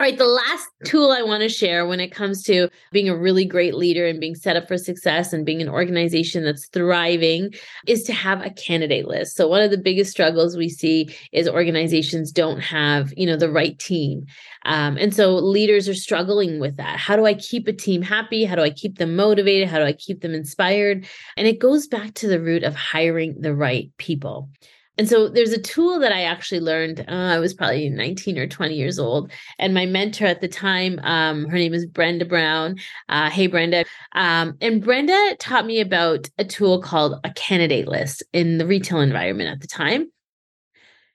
All 0.00 0.06
right, 0.06 0.18
the 0.18 0.26
last 0.26 0.68
tool 0.84 1.10
I 1.10 1.22
want 1.22 1.42
to 1.42 1.48
share 1.48 1.86
when 1.86 2.00
it 2.00 2.12
comes 2.12 2.42
to 2.44 2.68
being 2.92 3.08
a 3.08 3.16
really 3.16 3.44
great 3.44 3.74
leader 3.74 4.06
and 4.06 4.20
being 4.20 4.34
set 4.34 4.56
up 4.56 4.68
for 4.68 4.76
success 4.76 5.32
and 5.32 5.46
being 5.46 5.62
an 5.62 5.68
organization 5.68 6.44
that's 6.44 6.66
thriving 6.68 7.54
is 7.86 8.02
to 8.04 8.12
have 8.12 8.44
a 8.44 8.50
candidate 8.50 9.06
list. 9.06 9.36
So 9.36 9.48
one 9.48 9.62
of 9.62 9.70
the 9.70 9.78
biggest 9.78 10.10
struggles 10.10 10.56
we 10.56 10.68
see 10.68 11.14
is 11.32 11.48
organizations 11.48 12.32
don't 12.32 12.60
have, 12.60 13.12
you 13.16 13.26
know, 13.26 13.36
the 13.36 13.50
right 13.50 13.78
team. 13.78 14.26
Um, 14.64 14.96
and 14.96 15.14
so 15.14 15.34
leaders 15.36 15.88
are 15.88 15.94
struggling 15.94 16.60
with 16.60 16.76
that. 16.76 16.98
How 16.98 17.16
do 17.16 17.26
I 17.26 17.34
keep 17.34 17.66
a 17.66 17.72
team 17.72 18.02
happy? 18.02 18.44
How 18.44 18.56
do 18.56 18.62
I 18.62 18.70
keep 18.70 18.98
them 18.98 19.16
motivated? 19.16 19.68
How 19.68 19.78
do 19.78 19.84
I 19.84 19.92
keep 19.92 20.20
them 20.20 20.34
inspired? 20.34 21.06
And 21.36 21.46
it 21.46 21.58
goes 21.58 21.86
back 21.86 22.14
to 22.14 22.28
the 22.28 22.40
root 22.40 22.62
of 22.62 22.74
hiring 22.74 23.40
the 23.40 23.54
right 23.54 23.90
people. 23.96 24.50
And 24.98 25.08
so 25.08 25.28
there's 25.28 25.52
a 25.52 25.60
tool 25.60 25.98
that 26.00 26.12
I 26.12 26.22
actually 26.22 26.60
learned. 26.60 27.00
Uh, 27.08 27.12
I 27.12 27.38
was 27.38 27.54
probably 27.54 27.88
19 27.88 28.38
or 28.38 28.46
20 28.46 28.74
years 28.74 28.98
old. 28.98 29.30
And 29.58 29.72
my 29.72 29.86
mentor 29.86 30.26
at 30.26 30.40
the 30.40 30.48
time, 30.48 31.00
um, 31.02 31.46
her 31.46 31.56
name 31.56 31.72
is 31.72 31.86
Brenda 31.86 32.26
Brown. 32.26 32.76
Uh, 33.08 33.30
hey, 33.30 33.46
Brenda. 33.46 33.84
Um, 34.14 34.56
and 34.60 34.84
Brenda 34.84 35.36
taught 35.38 35.64
me 35.64 35.80
about 35.80 36.28
a 36.36 36.44
tool 36.44 36.82
called 36.82 37.18
a 37.24 37.32
candidate 37.32 37.88
list 37.88 38.22
in 38.32 38.58
the 38.58 38.66
retail 38.66 39.00
environment 39.00 39.48
at 39.48 39.60
the 39.60 39.66
time. 39.66 40.10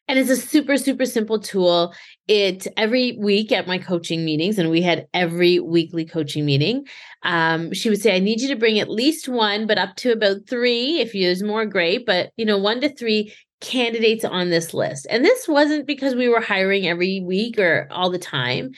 And 0.10 0.18
it's 0.18 0.30
a 0.30 0.38
super, 0.38 0.78
super 0.78 1.06
simple 1.06 1.38
tool. 1.38 1.94
It 2.30 2.66
every 2.78 3.18
week 3.20 3.52
at 3.52 3.68
my 3.68 3.78
coaching 3.78 4.24
meetings, 4.24 4.58
and 4.58 4.70
we 4.70 4.82
had 4.82 5.06
every 5.14 5.60
weekly 5.60 6.06
coaching 6.06 6.46
meeting. 6.46 6.88
Um, 7.24 7.74
she 7.74 7.90
would 7.90 8.02
say, 8.02 8.16
I 8.16 8.20
need 8.20 8.40
you 8.40 8.48
to 8.48 8.56
bring 8.56 8.80
at 8.80 8.90
least 8.90 9.28
one, 9.28 9.68
but 9.68 9.78
up 9.78 9.98
to 9.98 10.14
about 10.14 10.48
three. 10.48 11.00
If 11.00 11.14
you, 11.14 11.26
there's 11.26 11.44
more, 11.44 11.66
great. 11.66 12.06
But 12.06 12.32
you 12.38 12.46
know, 12.46 12.58
one 12.58 12.80
to 12.82 12.90
three 12.90 13.34
candidates 13.62 14.24
on 14.24 14.50
this 14.50 14.74
list. 14.74 15.08
And 15.10 15.26
this 15.26 15.48
wasn't 15.48 15.88
because 15.88 16.16
we 16.16 16.28
were 16.28 16.42
hiring 16.42 16.88
every 16.88 17.22
week 17.22 17.58
or 17.58 17.88
all 17.92 18.10
the 18.10 18.20
time, 18.20 18.72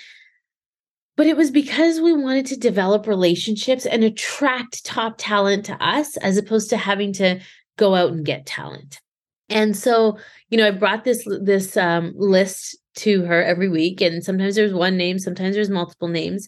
but 1.18 1.28
it 1.28 1.36
was 1.36 1.52
because 1.52 2.00
we 2.00 2.14
wanted 2.14 2.46
to 2.48 2.58
develop 2.58 3.06
relationships 3.06 3.86
and 3.86 4.04
attract 4.04 4.86
top 4.86 5.16
talent 5.18 5.66
to 5.66 5.74
us 5.84 6.16
as 6.18 6.38
opposed 6.38 6.70
to 6.70 6.78
having 6.78 7.12
to 7.14 7.40
go 7.78 7.96
out 7.96 8.12
and 8.12 8.26
get 8.26 8.46
talent. 8.46 9.02
And 9.50 9.76
so, 9.76 10.18
you 10.50 10.58
know, 10.58 10.68
I 10.68 10.72
brought 10.72 11.04
this 11.04 11.28
this 11.42 11.76
um, 11.76 12.14
list 12.16 12.78
to 12.98 13.24
her 13.26 13.44
every 13.44 13.68
week 13.68 14.00
and 14.02 14.24
sometimes 14.24 14.56
there's 14.56 14.74
one 14.74 14.96
name, 14.96 15.20
sometimes 15.20 15.56
there's 15.56 15.70
multiple 15.70 16.08
names. 16.08 16.48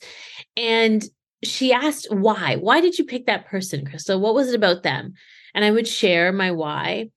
And 0.55 1.03
she 1.43 1.73
asked 1.73 2.07
why? 2.09 2.55
Why 2.55 2.79
did 2.79 2.97
you 2.97 3.05
pick 3.05 3.25
that 3.25 3.47
person, 3.47 3.85
Crystal? 3.85 4.19
What 4.21 4.35
was 4.35 4.49
it 4.49 4.55
about 4.55 4.83
them? 4.83 5.13
And 5.53 5.65
I 5.65 5.71
would 5.71 5.87
share 5.87 6.31
my 6.31 6.51
why 6.51 7.09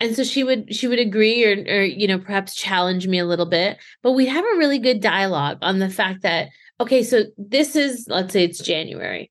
and 0.00 0.14
so 0.14 0.24
she 0.24 0.44
would 0.44 0.74
she 0.74 0.88
would 0.88 0.98
agree 0.98 1.44
or 1.44 1.52
or 1.68 1.82
you 1.82 2.06
know 2.06 2.18
perhaps 2.18 2.54
challenge 2.54 3.06
me 3.06 3.18
a 3.18 3.24
little 3.26 3.46
bit 3.46 3.78
but 4.02 4.12
we'd 4.12 4.26
have 4.26 4.44
a 4.44 4.58
really 4.58 4.78
good 4.78 5.00
dialogue 5.00 5.58
on 5.62 5.78
the 5.78 5.88
fact 5.88 6.22
that 6.22 6.48
okay 6.80 7.02
so 7.02 7.24
this 7.38 7.76
is 7.76 8.06
let's 8.08 8.32
say 8.32 8.44
it's 8.44 8.58
january. 8.58 9.30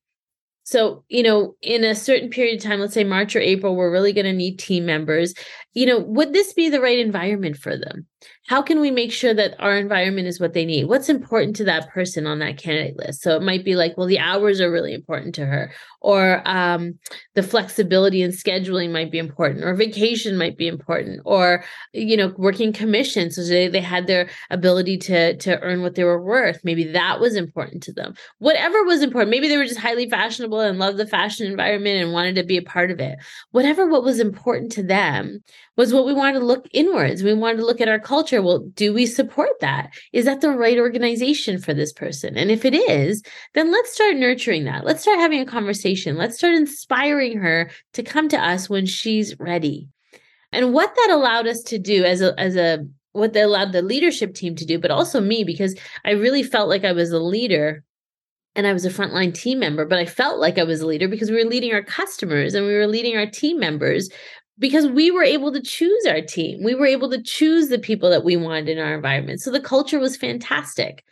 So 0.63 1.04
you 1.10 1.21
know 1.21 1.56
in 1.62 1.84
a 1.84 1.93
certain 1.93 2.30
period 2.30 2.58
of 2.58 2.63
time 2.63 2.80
let's 2.80 2.93
say 2.93 3.04
march 3.04 3.36
or 3.36 3.39
april 3.39 3.75
we're 3.75 3.91
really 3.91 4.13
going 4.13 4.25
to 4.25 4.34
need 4.34 4.58
team 4.58 4.86
members. 4.86 5.34
You 5.73 5.86
know 5.86 5.99
would 5.99 6.34
this 6.34 6.54
be 6.54 6.69
the 6.69 6.82
right 6.82 6.99
environment 6.99 7.58
for 7.58 7.78
them 7.78 8.08
how 8.47 8.61
can 8.61 8.79
we 8.79 8.91
make 8.91 9.11
sure 9.11 9.33
that 9.33 9.55
our 9.59 9.75
environment 9.75 10.27
is 10.27 10.39
what 10.39 10.53
they 10.53 10.65
need 10.65 10.85
what's 10.85 11.09
important 11.09 11.55
to 11.55 11.63
that 11.63 11.89
person 11.89 12.27
on 12.27 12.39
that 12.39 12.57
candidate 12.57 12.97
list 12.97 13.21
so 13.21 13.35
it 13.35 13.41
might 13.41 13.65
be 13.65 13.75
like 13.75 13.97
well 13.97 14.07
the 14.07 14.19
hours 14.19 14.61
are 14.61 14.71
really 14.71 14.93
important 14.93 15.33
to 15.35 15.45
her 15.45 15.71
or 16.01 16.41
um, 16.45 16.99
the 17.33 17.41
flexibility 17.41 18.21
and 18.21 18.33
scheduling 18.33 18.91
might 18.91 19.11
be 19.11 19.17
important 19.17 19.63
or 19.63 19.73
vacation 19.73 20.38
might 20.38 20.57
be 20.57 20.67
important 20.67 21.19
or 21.25 21.63
you 21.93 22.15
know 22.15 22.33
working 22.38 22.71
commission 22.71 23.31
so 23.31 23.43
they, 23.43 23.67
they 23.67 23.81
had 23.81 24.07
their 24.07 24.29
ability 24.49 24.97
to 24.97 25.35
to 25.38 25.59
earn 25.61 25.81
what 25.81 25.95
they 25.95 26.03
were 26.03 26.21
worth 26.21 26.59
maybe 26.63 26.83
that 26.83 27.19
was 27.19 27.35
important 27.35 27.81
to 27.81 27.91
them 27.91 28.13
whatever 28.39 28.83
was 28.83 29.01
important 29.01 29.31
maybe 29.31 29.47
they 29.47 29.57
were 29.57 29.65
just 29.65 29.79
highly 29.79 30.09
fashionable 30.09 30.59
and 30.59 30.77
loved 30.77 30.97
the 30.97 31.07
fashion 31.07 31.47
environment 31.47 32.01
and 32.01 32.13
wanted 32.13 32.35
to 32.35 32.43
be 32.43 32.57
a 32.57 32.61
part 32.61 32.91
of 32.91 32.99
it 32.99 33.17
whatever 33.51 33.88
what 33.88 34.03
was 34.03 34.19
important 34.19 34.71
to 34.71 34.83
them 34.83 35.41
was 35.77 35.93
what 35.93 36.05
we 36.05 36.13
wanted 36.13 36.39
to 36.39 36.45
look 36.45 36.67
inwards. 36.71 37.23
We 37.23 37.33
wanted 37.33 37.57
to 37.57 37.65
look 37.65 37.81
at 37.81 37.89
our 37.89 37.99
culture. 37.99 38.14
Well, 38.23 38.60
do 38.73 38.93
we 38.93 39.06
support 39.06 39.51
that? 39.62 39.93
Is 40.13 40.25
that 40.25 40.41
the 40.41 40.51
right 40.51 40.78
organization 40.78 41.60
for 41.60 41.73
this 41.73 41.93
person? 41.93 42.38
And 42.38 42.51
if 42.51 42.65
it 42.65 42.73
is, 42.73 43.21
then 43.54 43.71
let's 43.71 43.93
start 43.93 44.15
nurturing 44.15 44.65
that. 44.65 44.86
Let's 44.86 45.01
start 45.01 45.19
having 45.19 45.39
a 45.39 45.45
conversation. 45.45 46.17
Let's 46.17 46.38
start 46.38 46.56
inspiring 46.56 47.38
her 47.38 47.69
to 47.93 48.04
come 48.04 48.30
to 48.30 48.38
us 48.38 48.69
when 48.69 48.86
she's 48.86 49.39
ready. 49.39 49.89
And 50.51 50.73
what 50.73 50.93
that 50.95 51.10
allowed 51.12 51.47
us 51.47 51.62
to 51.63 51.78
do 51.78 52.04
as 52.04 52.21
a 52.21 52.39
as 52.39 52.56
a 52.56 52.86
what 53.12 53.34
they 53.34 53.41
allowed 53.41 53.71
the 53.71 53.82
leadership 53.82 54.34
team 54.34 54.56
to 54.56 54.65
do, 54.65 54.78
but 54.78 54.91
also 54.91 55.21
me, 55.21 55.43
because 55.43 55.75
I 56.04 56.12
really 56.12 56.43
felt 56.43 56.69
like 56.69 56.84
I 56.84 56.91
was 56.91 57.12
a 57.12 57.19
leader 57.19 57.84
and 58.56 58.65
I 58.65 58.73
was 58.73 58.86
a 58.86 58.89
frontline 58.89 59.34
team 59.34 59.60
member, 59.60 59.86
but 59.86 59.99
I 59.99 60.06
felt 60.06 60.39
like 60.39 60.58
I 60.58 60.63
was 60.63 60.82
a 60.82 60.88
leader 60.88 61.08
because 61.08 61.30
we 61.30 61.38
were 61.38 61.49
leading 61.49 61.73
our 61.73 61.84
customers 61.84 62.54
and 62.54 62.65
we 62.65 62.73
were 62.73 62.88
leading 62.88 63.17
our 63.17 63.25
team 63.25 63.60
members 63.60 64.10
because 64.57 64.87
we 64.87 65.11
were 65.11 65.23
able 65.23 65.51
to 65.51 65.61
choose 65.61 66.05
our 66.05 66.21
team. 66.21 66.63
We 66.63 66.75
were 66.75 66.85
able 66.85 67.09
to 67.11 67.21
choose 67.21 67.69
the 67.69 67.79
people 67.79 68.09
that 68.09 68.23
we 68.23 68.37
wanted 68.37 68.69
in 68.69 68.79
our 68.79 68.93
environment. 68.93 69.41
So 69.41 69.51
the 69.51 69.59
culture 69.59 69.99
was 69.99 70.15
fantastic. 70.15 71.03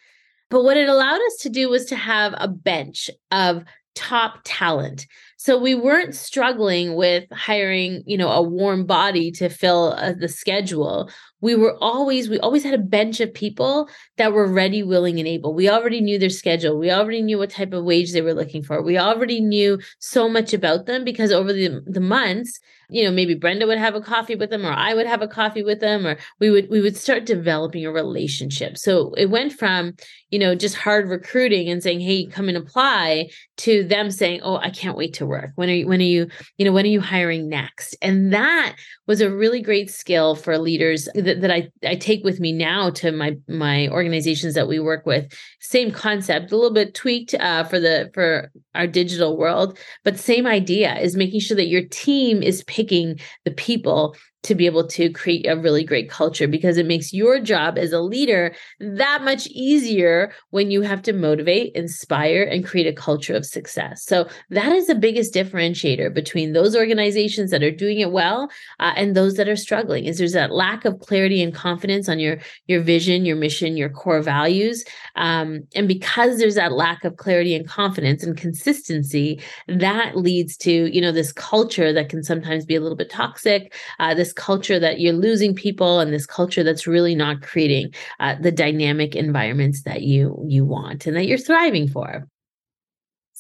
But 0.49 0.63
what 0.63 0.77
it 0.77 0.88
allowed 0.88 1.19
us 1.21 1.38
to 1.41 1.49
do 1.49 1.69
was 1.69 1.86
to 1.86 1.95
have 1.95 2.34
a 2.38 2.47
bench 2.47 3.10
of 3.32 3.63
top 3.95 4.39
talent. 4.43 5.08
So 5.38 5.58
we 5.58 5.75
weren't 5.75 6.15
struggling 6.15 6.95
with 6.95 7.25
hiring, 7.32 8.03
you 8.06 8.17
know, 8.17 8.29
a 8.29 8.41
warm 8.41 8.86
body 8.86 9.32
to 9.32 9.49
fill 9.49 9.93
uh, 9.97 10.13
the 10.13 10.27
schedule. 10.27 11.10
We 11.43 11.56
were 11.56 11.77
always 11.82 12.29
we 12.29 12.39
always 12.39 12.63
had 12.63 12.73
a 12.73 12.77
bench 12.77 13.19
of 13.19 13.34
people 13.34 13.89
that 14.17 14.32
were 14.32 14.47
ready, 14.47 14.82
willing 14.82 15.19
and 15.19 15.27
able. 15.27 15.53
We 15.53 15.69
already 15.69 15.99
knew 15.99 16.17
their 16.17 16.29
schedule. 16.29 16.79
We 16.79 16.89
already 16.89 17.21
knew 17.21 17.38
what 17.38 17.49
type 17.49 17.73
of 17.73 17.84
wage 17.84 18.13
they 18.13 18.21
were 18.21 18.34
looking 18.34 18.63
for. 18.63 18.82
We 18.82 18.97
already 18.97 19.41
knew 19.41 19.77
so 19.99 20.29
much 20.29 20.53
about 20.53 20.86
them 20.86 21.03
because 21.03 21.34
over 21.34 21.51
the 21.51 21.82
the 21.86 21.99
months 21.99 22.60
you 22.93 23.03
know 23.03 23.12
maybe 23.12 23.34
brenda 23.34 23.65
would 23.65 23.77
have 23.77 23.95
a 23.95 24.01
coffee 24.01 24.36
with 24.36 24.49
them 24.49 24.65
or 24.65 24.71
i 24.71 24.93
would 24.93 25.08
have 25.08 25.21
a 25.21 25.27
coffee 25.27 25.63
with 25.63 25.79
them 25.79 26.06
or 26.06 26.17
we 26.39 26.49
would 26.49 26.69
we 26.69 26.79
would 26.79 26.95
start 26.95 27.25
developing 27.25 27.86
a 27.86 27.91
relationship 27.91 28.77
so 28.77 29.13
it 29.15 29.29
went 29.29 29.51
from 29.51 29.93
you 30.29 30.38
know 30.38 30.53
just 30.53 30.75
hard 30.75 31.10
recruiting 31.10 31.69
and 31.69 31.82
saying 31.82 31.99
hey 31.99 32.25
come 32.25 32.47
and 32.47 32.58
apply 32.58 33.27
to 33.58 33.84
them 33.84 34.12
saying 34.12 34.39
oh 34.43 34.58
i 34.58 34.69
can't 34.69 34.97
wait 34.97 35.13
to 35.13 35.25
work 35.25 35.51
when 35.56 35.69
are 35.69 35.73
you 35.73 35.88
when 35.88 35.99
are 35.99 36.03
you 36.03 36.27
you 36.58 36.65
know 36.65 36.71
when 36.71 36.86
are 36.86 36.89
you 36.89 37.01
hiring 37.01 37.49
next 37.49 37.95
and 38.01 38.32
that 38.32 38.75
was 39.08 39.21
a 39.21 39.34
really 39.34 39.62
great 39.62 39.89
skill 39.89 40.36
for 40.36 40.58
leaders 40.58 41.10
that, 41.34 41.41
that 41.41 41.52
I, 41.52 41.69
I 41.86 41.96
take 41.96 42.24
with 42.24 42.39
me 42.39 42.52
now 42.52 42.89
to 42.91 43.12
my 43.12 43.38
my 43.48 43.88
organizations 43.89 44.54
that 44.56 44.67
we 44.67 44.80
work 44.80 45.06
with. 45.06 45.32
Same 45.60 45.91
concept 45.91 46.52
a 46.52 46.56
little 46.56 46.74
bit 46.74 46.93
tweaked 46.93 47.34
uh, 47.36 47.63
for 47.63 47.80
the 47.80 48.12
for 48.13 48.52
our 48.76 48.88
digital 48.88 49.38
world 49.38 49.78
but 50.04 50.17
same 50.17 50.48
idea 50.48 50.98
is 51.00 51.15
making 51.15 51.39
sure 51.39 51.56
that 51.56 51.67
your 51.67 51.84
team 51.86 52.41
is 52.41 52.63
picking 52.63 53.19
the 53.46 53.52
people 53.52 54.15
to 54.43 54.56
be 54.56 54.65
able 54.65 54.86
to 54.86 55.10
create 55.10 55.47
a 55.47 55.58
really 55.58 55.84
great 55.84 56.10
culture 56.10 56.47
because 56.47 56.77
it 56.77 56.86
makes 56.86 57.13
your 57.13 57.39
job 57.39 57.77
as 57.77 57.93
a 57.93 58.01
leader 58.01 58.53
that 58.79 59.23
much 59.23 59.47
easier 59.47 60.34
when 60.49 60.69
you 60.69 60.82
have 60.82 61.01
to 61.01 61.13
motivate, 61.13 61.73
inspire, 61.75 62.43
and 62.43 62.65
create 62.65 62.88
a 62.88 62.93
culture 62.93 63.36
of 63.36 63.45
success. 63.45 64.03
So 64.03 64.27
that 64.49 64.73
is 64.73 64.88
the 64.88 64.95
biggest 64.95 65.34
differentiator 65.34 66.13
between 66.13 66.51
those 66.51 66.75
organizations 66.75 67.51
that 67.51 67.63
are 67.63 67.71
doing 67.71 67.99
it 67.99 68.12
well 68.12 68.49
uh, 68.79 68.93
and 68.95 69.15
those 69.15 69.36
that 69.36 69.47
are 69.47 69.56
struggling. 69.56 70.06
Is 70.06 70.17
there's 70.17 70.34
that 70.34 70.51
lack 70.51 70.84
of 70.84 70.99
clarity 70.99 71.41
and 71.41 71.53
confidence 71.53 72.10
on 72.10 72.19
your 72.19 72.39
your 72.67 72.82
vision, 72.82 73.25
your 73.25 73.38
mission, 73.38 73.77
your 73.77 73.89
core 73.89 74.21
values, 74.21 74.84
um, 75.15 75.62
and 75.73 75.88
because 75.88 76.38
there's 76.38 76.56
that 76.56 76.73
lack 76.73 77.06
of 77.06 77.15
clarity 77.15 77.56
and 77.56 77.67
confidence 77.67 78.23
and 78.23 78.36
consistency, 78.36 79.41
that 79.67 80.17
leads 80.17 80.58
to 80.58 80.93
you 80.93 80.99
know 80.99 81.13
this 81.13 81.32
culture 81.32 81.93
that 81.93 82.10
can 82.10 82.23
sometimes 82.23 82.65
be 82.65 82.75
a 82.75 82.82
little 82.82 82.97
bit 82.97 83.10
toxic. 83.10 83.73
Uh, 83.99 84.13
culture 84.34 84.80
that 84.80 85.00
you're 85.00 85.13
losing 85.13 85.56
people 85.56 86.00
and 86.00 86.12
this 86.12 86.26
culture 86.26 86.63
that's 86.63 86.88
really 86.88 87.15
not 87.15 87.41
creating 87.41 87.93
uh, 88.19 88.36
the 88.41 88.52
dynamic 88.52 89.15
environments 89.15 89.84
that 89.84 90.02
you 90.02 90.43
you 90.48 90.65
want 90.65 91.08
and 91.08 91.15
that 91.15 91.28
you're 91.28 91.38
thriving 91.38 91.88
for 91.88 92.28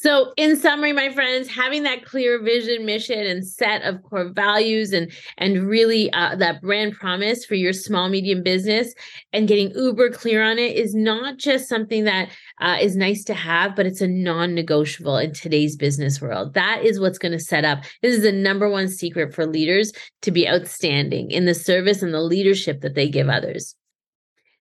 so, 0.03 0.33
in 0.35 0.57
summary, 0.57 0.91
my 0.91 1.13
friends, 1.13 1.47
having 1.47 1.83
that 1.83 2.03
clear 2.03 2.43
vision, 2.43 2.85
mission, 2.85 3.19
and 3.19 3.47
set 3.47 3.83
of 3.83 4.03
core 4.03 4.27
values, 4.27 4.91
and 4.91 5.09
and 5.37 5.65
really 5.65 6.11
uh, 6.11 6.35
that 6.35 6.61
brand 6.61 6.91
promise 6.91 7.45
for 7.45 7.55
your 7.55 7.71
small 7.71 8.09
medium 8.09 8.43
business, 8.43 8.93
and 9.31 9.47
getting 9.47 9.71
uber 9.71 10.09
clear 10.09 10.43
on 10.43 10.59
it 10.59 10.75
is 10.75 10.93
not 10.93 11.37
just 11.37 11.69
something 11.69 12.03
that 12.03 12.27
uh, 12.59 12.79
is 12.81 12.97
nice 12.97 13.23
to 13.23 13.33
have, 13.33 13.77
but 13.77 13.85
it's 13.85 14.01
a 14.01 14.07
non-negotiable 14.09 15.15
in 15.15 15.31
today's 15.31 15.77
business 15.77 16.19
world. 16.19 16.53
That 16.53 16.81
is 16.83 16.99
what's 16.99 17.17
going 17.17 17.31
to 17.31 17.39
set 17.39 17.63
up. 17.63 17.85
This 18.01 18.13
is 18.13 18.23
the 18.23 18.33
number 18.33 18.69
one 18.69 18.89
secret 18.89 19.33
for 19.33 19.45
leaders 19.45 19.93
to 20.23 20.31
be 20.31 20.49
outstanding 20.49 21.31
in 21.31 21.45
the 21.45 21.55
service 21.55 22.01
and 22.01 22.13
the 22.13 22.19
leadership 22.19 22.81
that 22.81 22.95
they 22.95 23.07
give 23.07 23.29
others. 23.29 23.73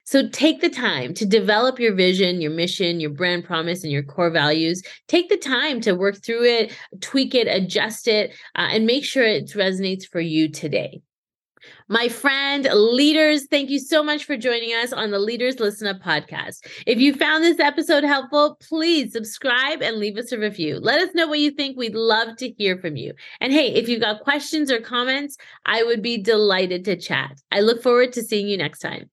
So 0.05 0.29
take 0.29 0.61
the 0.61 0.69
time 0.69 1.15
to 1.15 1.25
develop 1.25 1.79
your 1.79 1.95
vision, 1.95 2.41
your 2.41 2.51
mission, 2.51 3.01
your 3.01 3.11
brand 3.11 3.45
promise, 3.45 3.83
and 3.83 3.93
your 3.93 4.03
core 4.03 4.31
values. 4.31 4.83
Take 5.09 5.29
the 5.29 5.37
time 5.37 5.81
to 5.83 5.95
work 5.95 6.23
through 6.23 6.45
it, 6.45 6.77
tweak 7.01 7.35
it, 7.35 7.47
adjust 7.47 8.09
it, 8.09 8.33
uh, 8.57 8.69
and 8.71 8.87
make 8.87 9.05
sure 9.05 9.23
it 9.23 9.47
resonates 9.51 10.07
for 10.07 10.21
you 10.21 10.51
today. 10.51 11.03
My 11.89 12.09
friend, 12.09 12.67
leaders, 12.73 13.47
thank 13.47 13.71
you 13.71 13.79
so 13.79 14.03
much 14.03 14.25
for 14.25 14.37
joining 14.37 14.71
us 14.71 14.93
on 14.93 15.11
the 15.11 15.19
Leaders 15.19 15.61
Listen 15.61 15.87
Up 15.87 16.01
podcast. 16.01 16.67
If 16.87 16.99
you 16.99 17.15
found 17.15 17.45
this 17.45 17.61
episode 17.61 18.03
helpful, 18.03 18.57
please 18.69 19.13
subscribe 19.13 19.83
and 19.83 19.99
leave 19.99 20.17
us 20.17 20.33
a 20.33 20.39
review. 20.39 20.81
Let 20.81 21.01
us 21.01 21.15
know 21.15 21.29
what 21.29 21.39
you 21.39 21.51
think. 21.51 21.77
We'd 21.77 21.95
love 21.95 22.37
to 22.39 22.51
hear 22.51 22.79
from 22.79 22.97
you. 22.97 23.13
And 23.41 23.53
hey, 23.53 23.75
if 23.75 23.89
you've 23.89 24.01
got 24.01 24.23
questions 24.23 24.71
or 24.71 24.81
comments, 24.81 25.37
I 25.65 25.85
would 25.85 26.03
be 26.03 26.19
delighted 26.19 26.85
to 26.87 26.97
chat. 26.97 27.41
I 27.53 27.61
look 27.61 27.83
forward 27.83 28.13
to 28.15 28.23
seeing 28.23 28.49
you 28.49 28.57
next 28.57 28.81
time. 28.81 29.12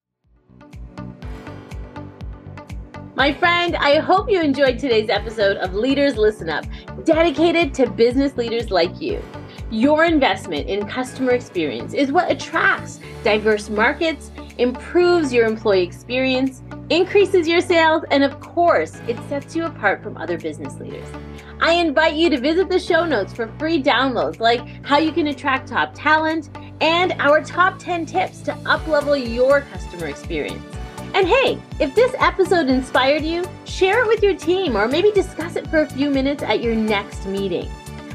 My 3.19 3.33
friend, 3.33 3.75
I 3.75 3.97
hope 3.97 4.31
you 4.31 4.39
enjoyed 4.39 4.79
today's 4.79 5.09
episode 5.09 5.57
of 5.57 5.73
Leaders 5.73 6.15
Listen 6.15 6.49
Up, 6.49 6.63
dedicated 7.03 7.73
to 7.73 7.89
business 7.89 8.37
leaders 8.37 8.71
like 8.71 9.01
you. 9.01 9.21
Your 9.69 10.05
investment 10.05 10.69
in 10.69 10.87
customer 10.87 11.31
experience 11.31 11.93
is 11.93 12.13
what 12.13 12.31
attracts 12.31 13.01
diverse 13.25 13.69
markets, 13.69 14.31
improves 14.57 15.33
your 15.33 15.47
employee 15.47 15.83
experience, 15.83 16.63
increases 16.89 17.45
your 17.45 17.59
sales, 17.59 18.05
and 18.09 18.23
of 18.23 18.39
course, 18.39 19.01
it 19.05 19.17
sets 19.27 19.53
you 19.53 19.65
apart 19.65 20.01
from 20.01 20.15
other 20.15 20.37
business 20.37 20.75
leaders. 20.75 21.09
I 21.59 21.73
invite 21.73 22.13
you 22.13 22.29
to 22.29 22.39
visit 22.39 22.69
the 22.69 22.79
show 22.79 23.05
notes 23.05 23.33
for 23.33 23.47
free 23.59 23.83
downloads 23.83 24.39
like 24.39 24.85
how 24.85 24.97
you 24.97 25.11
can 25.11 25.27
attract 25.27 25.67
top 25.67 25.91
talent 25.93 26.51
and 26.79 27.11
our 27.19 27.43
top 27.43 27.79
10 27.79 28.05
tips 28.05 28.39
to 28.43 28.53
uplevel 28.63 29.21
your 29.35 29.59
customer 29.59 30.07
experience. 30.07 30.68
And 31.13 31.27
hey, 31.27 31.61
if 31.79 31.95
this 31.95 32.13
episode 32.19 32.67
inspired 32.67 33.23
you, 33.23 33.43
share 33.65 34.03
it 34.03 34.07
with 34.07 34.23
your 34.23 34.35
team 34.35 34.77
or 34.77 34.87
maybe 34.87 35.11
discuss 35.11 35.55
it 35.55 35.67
for 35.67 35.81
a 35.81 35.89
few 35.89 36.09
minutes 36.09 36.43
at 36.43 36.61
your 36.61 36.75
next 36.75 37.25
meeting. 37.25 37.69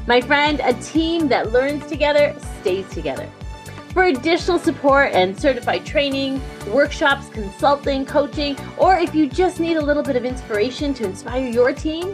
My 0.07 0.21
friend, 0.21 0.61
a 0.63 0.73
team 0.75 1.27
that 1.27 1.51
learns 1.51 1.85
together 1.87 2.35
stays 2.61 2.87
together. 2.89 3.29
For 3.89 4.03
additional 4.03 4.59
support 4.59 5.13
and 5.13 5.39
certified 5.39 5.85
training, 5.85 6.41
workshops, 6.67 7.29
consulting, 7.29 8.05
coaching, 8.05 8.57
or 8.77 8.97
if 8.97 9.15
you 9.15 9.27
just 9.27 9.59
need 9.59 9.77
a 9.77 9.81
little 9.81 10.03
bit 10.03 10.15
of 10.15 10.25
inspiration 10.25 10.93
to 10.95 11.05
inspire 11.05 11.47
your 11.47 11.73
team, 11.73 12.13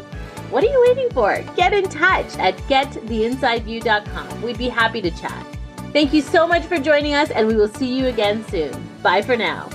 what 0.51 0.63
are 0.63 0.67
you 0.67 0.85
waiting 0.87 1.09
for? 1.09 1.41
Get 1.55 1.73
in 1.73 1.85
touch 1.85 2.37
at 2.37 2.55
gettheinsideview.com. 2.67 4.41
We'd 4.41 4.57
be 4.57 4.69
happy 4.69 5.01
to 5.01 5.11
chat. 5.11 5.45
Thank 5.91 6.13
you 6.13 6.21
so 6.21 6.47
much 6.47 6.63
for 6.65 6.77
joining 6.77 7.13
us, 7.13 7.31
and 7.31 7.47
we 7.47 7.55
will 7.55 7.67
see 7.67 7.97
you 7.97 8.07
again 8.07 8.45
soon. 8.47 8.71
Bye 9.01 9.21
for 9.21 9.35
now. 9.35 9.69